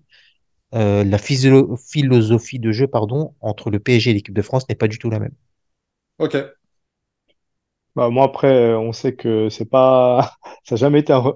[0.73, 4.87] euh, la philosophie de jeu pardon, entre le PSG et l'équipe de France n'est pas
[4.87, 5.33] du tout la même.
[6.17, 6.35] Ok.
[7.95, 11.35] Bah, moi, après, on sait que c'est pas, ça n'a jamais été un,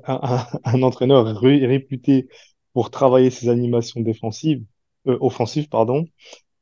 [0.63, 2.27] un, entraîneur réputé
[2.73, 4.63] pour travailler ses animations défensives,
[5.07, 6.05] euh, offensives, pardon.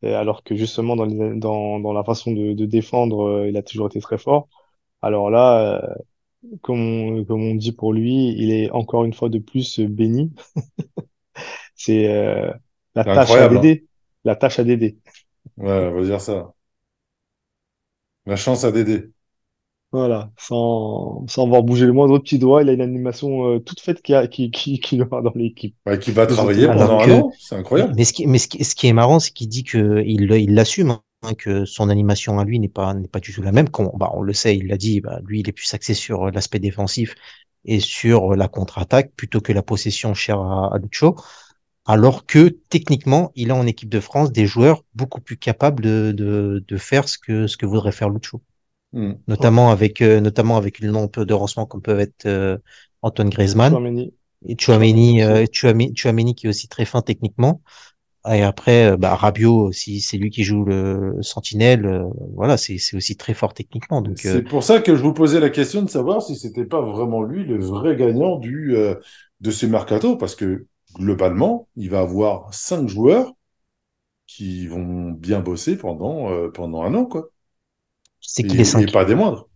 [0.03, 3.87] alors que justement, dans, dans, dans la façon de, de défendre, euh, il a toujours
[3.87, 4.49] été très fort.
[5.01, 5.81] Alors là,
[6.61, 10.33] comme on, comme on dit pour lui, il est encore une fois de plus béni.
[11.75, 12.07] c'est
[12.95, 13.85] la tâche à Dédé.
[13.85, 13.87] Hein.
[14.23, 14.97] La tâche à Dédé.
[15.57, 16.53] Ouais, on va dire ça.
[18.27, 19.11] La chance à Dédé.
[19.91, 23.79] Voilà, sans, sans avoir bougé le moindre petit doigt, il a une animation euh, toute
[23.79, 25.75] faite qui, a, qui, qui, qui aura dans l'équipe.
[25.85, 27.93] Ouais, qui va travailler pendant un an, c'est incroyable.
[27.95, 30.29] Mais ce qui, mais ce qui, ce qui est marrant, c'est qu'il dit que il,
[30.33, 33.53] il l'assume, hein, que son animation à lui n'est pas, n'est pas du tout la
[33.53, 33.69] même.
[33.69, 36.29] Qu'on, bah, on le sait, il l'a dit, bah, lui, il est plus axé sur
[36.29, 37.15] l'aspect défensif
[37.63, 41.15] et sur la contre-attaque plutôt que la possession chère à, à Lucho
[41.85, 46.11] alors que techniquement, il a en équipe de France des joueurs beaucoup plus capables de,
[46.11, 48.41] de, de faire ce que, ce que voudrait faire Lucho.
[48.93, 49.13] Hmm.
[49.27, 52.57] Notamment, avec, euh, notamment avec une nombre de lancements comme peuvent être euh,
[53.01, 53.73] Antoine Griezmann
[54.47, 57.61] et Chouameni, euh, Chouameni, qui est aussi très fin techniquement.
[58.31, 63.15] Et après, euh, bah, Rabiot, si c'est lui qui joue le sentinelle, voilà, c'est aussi
[63.15, 64.01] très fort techniquement.
[64.01, 66.81] Donc c'est pour ça que je vous posais la question de savoir si c'était pas
[66.81, 68.75] vraiment lui le vrai gagnant du
[69.41, 70.65] de ce mercato, parce que
[70.95, 73.31] globalement, il va avoir cinq joueurs
[74.27, 77.29] qui vont bien bosser pendant, euh, pendant un an, quoi.
[78.19, 78.81] C'est qui les cinq?
[78.81, 79.47] Et pas des moindres.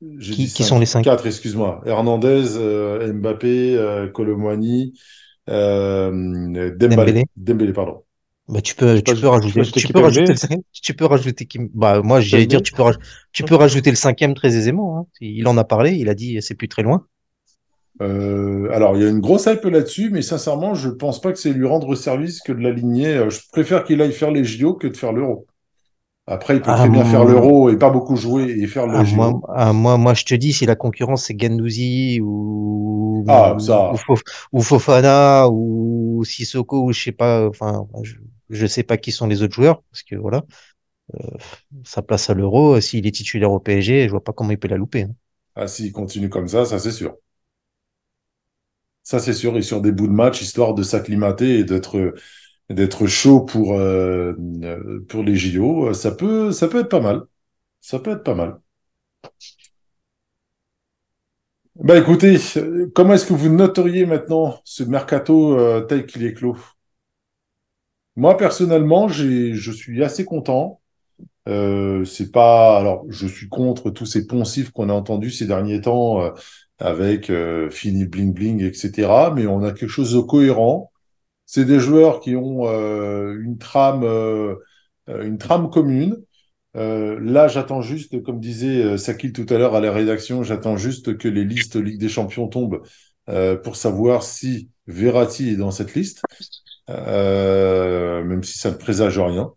[0.00, 1.02] Qui, qui sont les cinq?
[1.02, 1.82] Quatre, excuse-moi.
[1.84, 4.08] Hernandez, euh, Mbappé, euh,
[5.48, 7.24] euh, Dembélé.
[7.36, 8.04] Dembélé, pardon.
[8.48, 12.00] Bah, tu peux, tu peux rajouter, tu peux rajouter le cinquième, tu peux rajouter, bah,
[12.00, 12.82] moi, j'allais dire, tu peux,
[13.32, 15.06] tu peux rajouter le cinquième très aisément, hein.
[15.20, 17.06] Il en a parlé, il a dit, c'est plus très loin.
[18.00, 21.38] Euh, alors, il y a une grosse hype là-dessus, mais sincèrement, je pense pas que
[21.38, 23.08] c'est lui rendre service que de l'aligner.
[23.16, 25.46] Euh, je préfère qu'il aille faire les JO que de faire l'Euro.
[26.26, 29.72] Après, il peut très bien faire l'Euro et pas beaucoup jouer et faire le Moi,
[29.72, 33.92] moi, moi, je te dis, si la concurrence c'est Gendouzi ou, ah, ça.
[34.52, 38.16] ou, Fofana ou Sissoko ou je sais pas, enfin, je,
[38.50, 40.44] je sais pas qui sont les autres joueurs parce que voilà,
[41.14, 41.28] euh,
[41.84, 44.68] sa place à l'Euro, s'il est titulaire au PSG, je vois pas comment il peut
[44.68, 45.02] la louper.
[45.02, 45.14] Hein.
[45.54, 47.16] Ah, s'il continue comme ça, ça c'est sûr.
[49.08, 49.56] Ça, c'est sûr.
[49.56, 52.14] Et sur des bouts de match, histoire de s'acclimater et d'être
[52.70, 54.34] d'être chaud pour euh,
[55.08, 57.22] pour les JO, ça peut ça peut être pas mal.
[57.82, 58.60] Ça peut être pas mal.
[61.76, 62.36] Bah écoutez,
[62.94, 66.56] comment est-ce que vous noteriez maintenant ce mercato euh, tel qu'il est clos?
[68.16, 70.80] Moi, personnellement, je suis assez content.
[71.48, 75.80] Euh, c'est pas, alors, je suis contre tous ces poncifs qu'on a entendus ces derniers
[75.80, 76.30] temps euh,
[76.78, 79.32] avec euh, fini bling bling, etc.
[79.34, 80.92] Mais on a quelque chose de cohérent.
[81.46, 84.56] C'est des joueurs qui ont euh, une trame, euh,
[85.08, 86.16] une trame commune.
[86.76, 90.76] Euh, là, j'attends juste, comme disait euh, Sakil tout à l'heure à la rédaction, j'attends
[90.76, 92.82] juste que les listes Ligue des Champions tombent
[93.30, 96.22] euh, pour savoir si Verratti est dans cette liste,
[96.90, 99.52] euh, même si ça ne présage rien.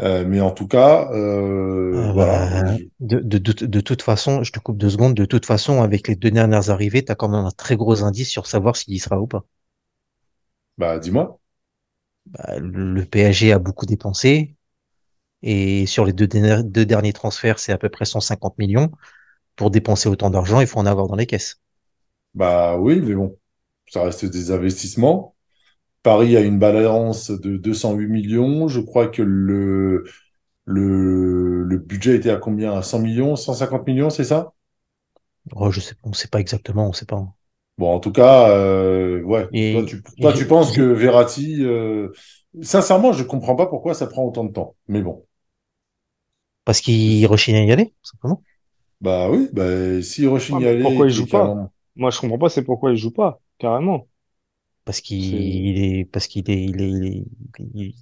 [0.00, 2.78] Euh, mais en tout cas, euh, Euh, voilà.
[3.00, 6.08] de, de, de, de toute façon, je te coupe deux secondes, de toute façon, avec
[6.08, 8.94] les deux dernières arrivées, tu as quand même un très gros indice sur savoir s'il
[8.94, 9.44] y sera ou pas.
[10.78, 11.38] Bah, dis-moi.
[12.26, 14.56] Bah, le le PSG a beaucoup dépensé
[15.42, 18.90] et sur les deux, derniers- deux derniers transferts, c'est à peu près 150 millions.
[19.56, 21.60] Pour dépenser autant d'argent, il faut en avoir dans les caisses.
[22.34, 23.38] Bah oui, mais bon,
[23.88, 25.36] ça reste des investissements.
[26.02, 28.68] Paris a une balance de 208 millions.
[28.68, 30.04] Je crois que le,
[30.66, 32.74] le, le budget était à combien?
[32.76, 34.54] À 100 millions, 150 millions, c'est ça?
[35.54, 37.24] Oh, je sais, on sait pas exactement, on sait pas.
[37.78, 39.48] Bon, en tout cas, euh, ouais.
[39.52, 42.10] Et, Toi, tu, toi, tu et- penses que Verratti, euh,
[42.62, 44.76] sincèrement, je comprends pas pourquoi ça prend autant de temps.
[44.88, 45.26] Mais bon.
[46.64, 48.44] parce qu'il rechigne à y aller, simplement.
[49.00, 51.56] Bah oui, bah, si rechigne Ouais, y aller, pourquoi il joue pas?
[51.96, 54.08] Moi, je comprends pas, c'est pourquoi il joue pas, carrément.
[54.90, 57.24] Parce qu'il est, parce qu'il est, il est, il est-
[57.76, 57.94] il-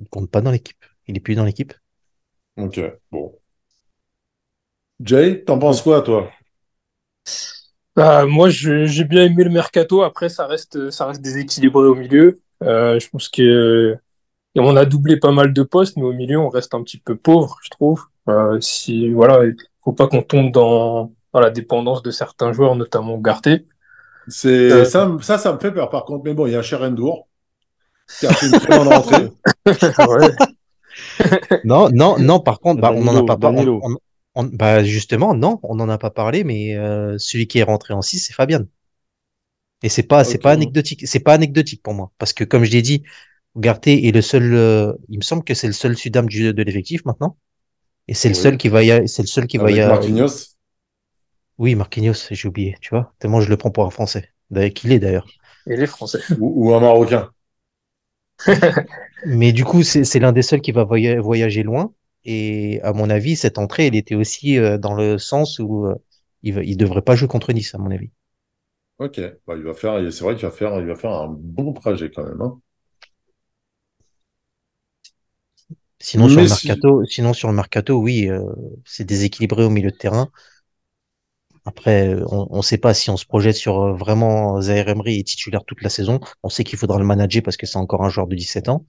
[0.00, 0.84] il compte pas dans l'équipe.
[1.06, 1.72] Il est plus dans l'équipe.
[2.56, 2.78] Ok,
[3.12, 3.40] bon.
[5.00, 6.30] Jay, t'en penses quoi, toi?
[7.96, 10.02] Bah, moi, je- j'ai bien aimé le mercato.
[10.02, 12.40] Après, ça reste, ça reste déséquilibré au milieu.
[12.62, 13.96] Euh, je pense que
[14.56, 16.98] et on a doublé pas mal de postes, mais au milieu, on reste un petit
[16.98, 18.04] peu pauvre, je trouve.
[18.28, 22.76] Euh, si, voilà, il faut pas qu'on tombe dans, dans la dépendance de certains joueurs,
[22.76, 23.66] notamment Garté.
[24.28, 25.90] C'est Euh, ça, ça, ça me fait peur.
[25.90, 27.28] Par contre, mais bon, il y a Cherendour
[28.20, 29.28] qui a fait une très bonne rentrée.
[29.66, 31.60] ouais.
[31.64, 32.40] Non, non, non.
[32.40, 33.58] Par contre, bah, on en a pas parlé.
[33.58, 33.80] Danilo.
[33.82, 33.96] On,
[34.34, 37.94] on- bah, justement, non, on en a pas parlé, mais euh, celui qui est rentré
[37.94, 38.64] en 6, c'est Fabian.
[39.82, 41.06] Et c'est pas, c'est pas anecdotique.
[41.06, 43.04] C'est pas anecdotique pour moi, parce que comme je l'ai dit,
[43.56, 44.52] Ugarte est le seul.
[44.54, 47.36] euh, il me semble que c'est le seul Sudam du, de l'effectif maintenant,
[48.08, 49.80] et c'est le seul qui va y, c'est le seul qui va Avec y.
[49.80, 50.56] a- Marquinhos.
[51.58, 53.14] Oui, Marquinhos, j'ai oublié, tu vois.
[53.18, 54.32] Tellement je le prends pour un Français.
[54.50, 55.26] D'ailleurs, qu'il est d'ailleurs.
[55.66, 56.24] Et les Français.
[56.36, 57.30] Ou, ou un Marocain.
[59.24, 61.92] Mais du coup, c'est l'un des seuls qui va voya- voyager loin.
[62.24, 65.94] Et à mon avis, cette entrée, elle était aussi euh, dans le sens où euh,
[66.42, 68.10] il il devrait pas jouer contre Nice, à mon avis.
[68.98, 71.72] Ok, bah, il va faire, c'est vrai qu'il va faire, il va faire un bon
[71.72, 72.40] trajet quand même.
[72.42, 72.60] hein.
[76.00, 78.42] Sinon, sur Mais le si- mercato, sinon sur le mercato, oui, euh,
[78.84, 80.30] c'est déséquilibré au milieu de terrain.
[81.68, 85.20] Après, euh, on ne sait pas si on se projette sur euh, vraiment Zaire Emery
[85.20, 86.18] est titulaire toute la saison.
[86.42, 88.86] On sait qu'il faudra le manager parce que c'est encore un joueur de 17 ans.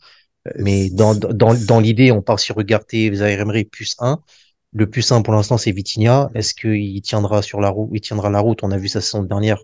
[0.58, 4.20] Mais dans, dans, dans l'idée, on part sur Ugarte, Zaire Emery plus 1.
[4.72, 6.32] Le plus 1 pour l'instant, c'est Vitinha.
[6.36, 7.90] Est-ce qu'il tiendra sur la route?
[7.94, 8.64] Il tiendra la route?
[8.64, 9.60] On a vu sa saison dernière.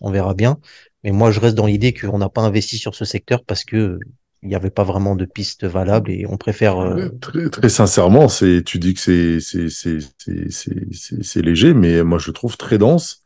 [0.00, 0.58] On verra bien.
[1.04, 3.98] Mais moi, je reste dans l'idée qu'on n'a pas investi sur ce secteur parce que
[4.46, 6.78] il n'y avait pas vraiment de piste valable et on préfère.
[6.78, 11.42] euh, Très, très sincèrement, c'est, tu dis que c'est, c'est, c'est, c'est, c'est, c'est- c'est
[11.42, 13.24] léger, mais moi je trouve très dense.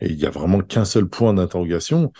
[0.00, 2.12] Et il y a vraiment qu'un seul point d'interrogation,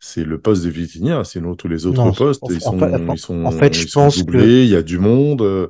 [0.00, 1.24] c'est le poste de Vitinha.
[1.24, 3.74] Sinon, tous les autres Non, postes, en- ils en sont, fait- ils sont, en fait,
[3.74, 4.64] je ils sont que- doublés.
[4.64, 5.42] Il y a du monde.
[5.42, 5.68] euh,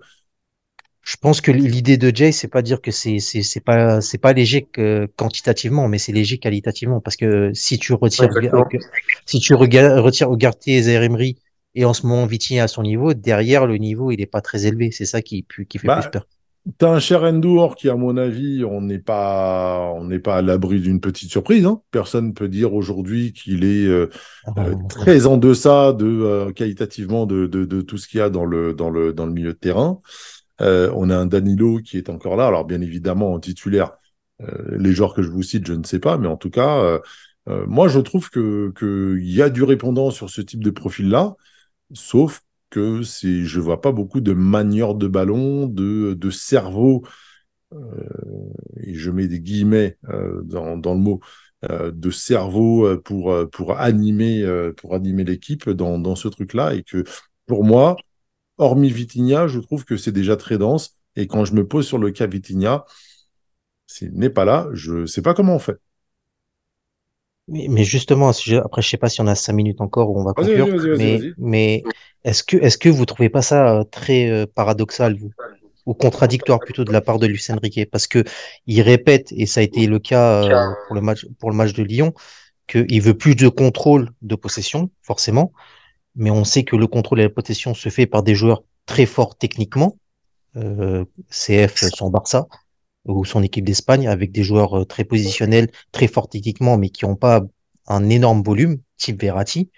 [1.05, 4.19] Je pense que l'idée de Jay, c'est pas dire que c'est c'est c'est pas c'est
[4.19, 8.29] pas léger que quantitativement, mais c'est léger qualitativement parce que si tu retires
[9.27, 11.37] si tu retires Ugarte et Zaire Emery
[11.75, 14.67] et en ce moment Vitinha à son niveau, derrière le niveau il est pas très
[14.67, 15.47] élevé, c'est ça qui
[15.81, 16.27] fait Bah, plus peur.
[16.79, 20.81] T'as un Cherendour qui, à mon avis, on n'est pas, on n'est pas à l'abri
[20.81, 21.67] d'une petite surprise.
[21.67, 21.83] Hein.
[21.91, 24.09] Personne peut dire aujourd'hui qu'il est euh,
[24.45, 28.21] Ah, euh, très en deçà de euh, qualitativement de, de, de tout ce qu'il y
[28.23, 30.01] a dans le dans le dans le milieu de terrain.
[30.61, 32.47] Euh, on a un Danilo qui est encore là.
[32.47, 33.93] Alors bien évidemment en titulaire,
[34.71, 37.01] les joueurs que je vous cite, je ne sais pas, mais en tout cas,
[37.47, 41.37] moi je trouve que que il y a du répondant sur ce type de profil-là,
[41.95, 47.03] sauf que c'est, je vois pas beaucoup de manieurs de ballon, de de cerveau,
[47.75, 47.79] euh,
[48.81, 51.21] et je mets des guillemets euh, dans le mot
[51.71, 54.45] euh, de cerveau pour animer
[55.25, 57.05] l'équipe dans dans ce truc-là et que
[57.47, 57.97] pour moi
[58.59, 60.99] hormis Vitinha, je trouve que c'est déjà très dense.
[61.17, 62.85] Et quand je me pose sur le cas Vitinha,
[63.87, 65.79] s'il n'est pas là, je sais pas comment on fait.
[67.49, 70.11] Mais, mais justement, ce sujet- après, je sais pas si on a cinq minutes encore
[70.11, 71.83] où on va conclure, mais, mais
[72.25, 75.33] est-ce que, est-ce que vous trouvez pas ça euh, très euh, paradoxal, vous,
[75.87, 77.91] ou contradictoire plutôt de la part de Luis Enrique?
[77.91, 78.25] Parce que
[78.67, 81.73] il répète, et ça a été le cas euh, pour le match, pour le match
[81.73, 82.15] de Lyon,
[82.69, 85.53] qu'il veut plus de contrôle de possession, forcément,
[86.17, 89.07] mais on sait que le contrôle et la possession se fait par des joueurs très
[89.07, 89.99] forts techniquement.
[90.57, 92.47] Euh, CF, son Barça
[93.07, 97.05] ou son équipe d'Espagne, avec des joueurs euh, très positionnels, très forts techniquement, mais qui
[97.05, 97.43] n'ont pas
[97.87, 99.71] un énorme volume, type Verratti.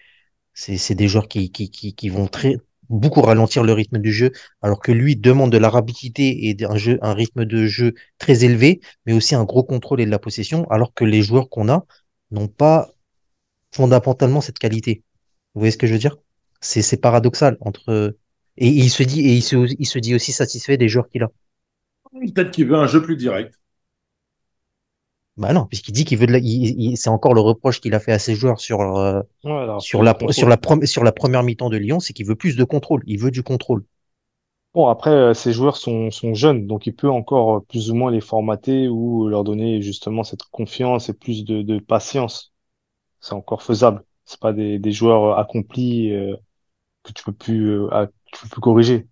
[0.54, 2.58] C'est des joueurs qui, qui, qui, qui vont très,
[2.88, 6.76] beaucoup ralentir le rythme du jeu, alors que lui demande de la rapidité et un,
[6.76, 10.18] jeu, un rythme de jeu très élevé, mais aussi un gros contrôle et de la
[10.18, 11.84] possession, alors que les joueurs qu'on a
[12.30, 12.90] n'ont pas
[13.72, 15.02] fondamentalement cette qualité.
[15.54, 16.16] Vous voyez ce que je veux dire?
[16.60, 18.16] C'est paradoxal entre
[18.56, 21.22] et il se dit et il se, il se dit aussi satisfait des joueurs qu'il
[21.24, 21.30] a.
[22.14, 23.58] Peut-être qu'il veut un jeu plus direct.
[25.36, 28.12] Bah non, puisqu'il dit qu'il veut de la, c'est encore le reproche qu'il a fait
[28.12, 29.20] à ses joueurs sur euh,
[29.80, 32.62] sur la sur la sur la première mi-temps de Lyon, c'est qu'il veut plus de
[32.62, 33.84] contrôle, il veut du contrôle.
[34.74, 37.96] Bon après, euh, ces joueurs sont sont jeunes, donc il peut encore euh, plus ou
[37.96, 42.52] moins les formater ou leur donner justement cette confiance et plus de, de patience.
[43.18, 44.04] C'est encore faisable.
[44.24, 46.12] C'est pas des, des joueurs accomplis
[47.02, 47.88] que tu peux plus
[48.32, 49.08] tu peux plus corriger.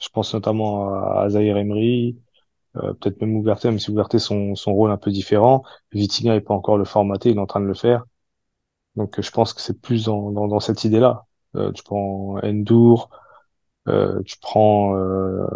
[0.00, 2.18] Je pense notamment à, Zahir Emery,
[2.76, 5.62] euh, peut-être même Ouverté, même si Ouverté son, son rôle un peu différent.
[5.92, 8.04] Vitinha n'est pas encore le formaté, il est en train de le faire.
[8.96, 11.26] Donc je pense que c'est plus dans, dans, dans cette idée-là.
[11.56, 13.10] Euh, tu prends Endur,
[13.88, 15.46] euh, tu prends euh,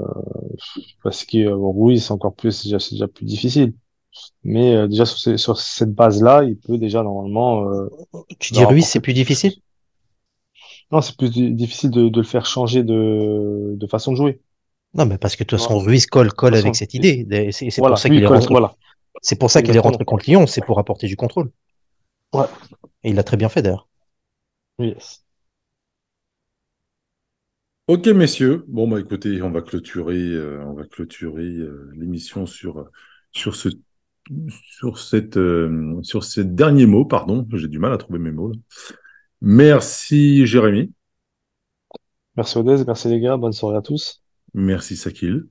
[1.03, 3.75] parce que euh, Ruiz c'est encore plus déjà c'est déjà plus difficile.
[4.43, 7.71] Mais euh, déjà sur, sur cette base-là, il peut déjà normalement.
[7.71, 7.89] Euh,
[8.39, 9.53] tu dis Ruiz c'est plus difficile?
[10.91, 14.41] Non, c'est plus difficile de, de le faire changer de, de façon de jouer.
[14.99, 17.25] Non, mais parce que de toute façon, Ruiz colle, colle avec cette idée.
[17.53, 18.49] C'est pour ça qu'il est rentré.
[18.51, 18.75] Voilà.
[19.23, 21.51] C'est pour ça qu'il est rentré contre Lyon, c'est pour apporter du contrôle.
[22.35, 22.47] Ouais.
[23.05, 23.89] Et il l'a très bien fait d'ailleurs.
[24.81, 25.25] Yes.
[27.87, 28.65] Ok, messieurs.
[28.69, 32.91] Bon, bah écoutez, on va clôturer, euh, on va clôturer euh, l'émission sur,
[33.33, 33.71] sur, ce,
[34.61, 37.07] sur, cette, euh, sur ces derniers mots.
[37.07, 38.53] Pardon, j'ai du mal à trouver mes mots.
[39.41, 40.93] Merci, Jérémy.
[42.37, 42.85] Merci, Odez.
[42.85, 43.37] Merci, les gars.
[43.37, 44.23] Bonne soirée à tous.
[44.59, 45.47] Merci Sakil.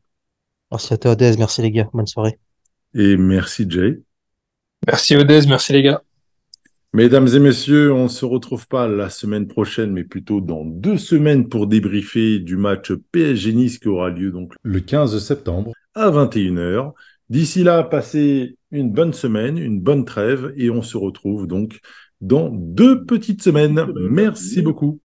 [0.69, 2.37] Merci à Théodèse, merci les gars, bonne soirée.
[2.93, 4.01] Et merci Jay.
[4.85, 6.01] Merci Odez, merci les gars.
[6.93, 10.97] Mesdames et messieurs, on ne se retrouve pas la semaine prochaine, mais plutôt dans deux
[10.97, 16.09] semaines pour débriefer du match PSG Nice qui aura lieu donc le 15 septembre à
[16.09, 16.91] 21h.
[17.29, 21.79] D'ici là, passez une bonne semaine, une bonne trêve et on se retrouve donc
[22.19, 23.85] dans deux petites semaines.
[24.09, 24.99] Merci beaucoup.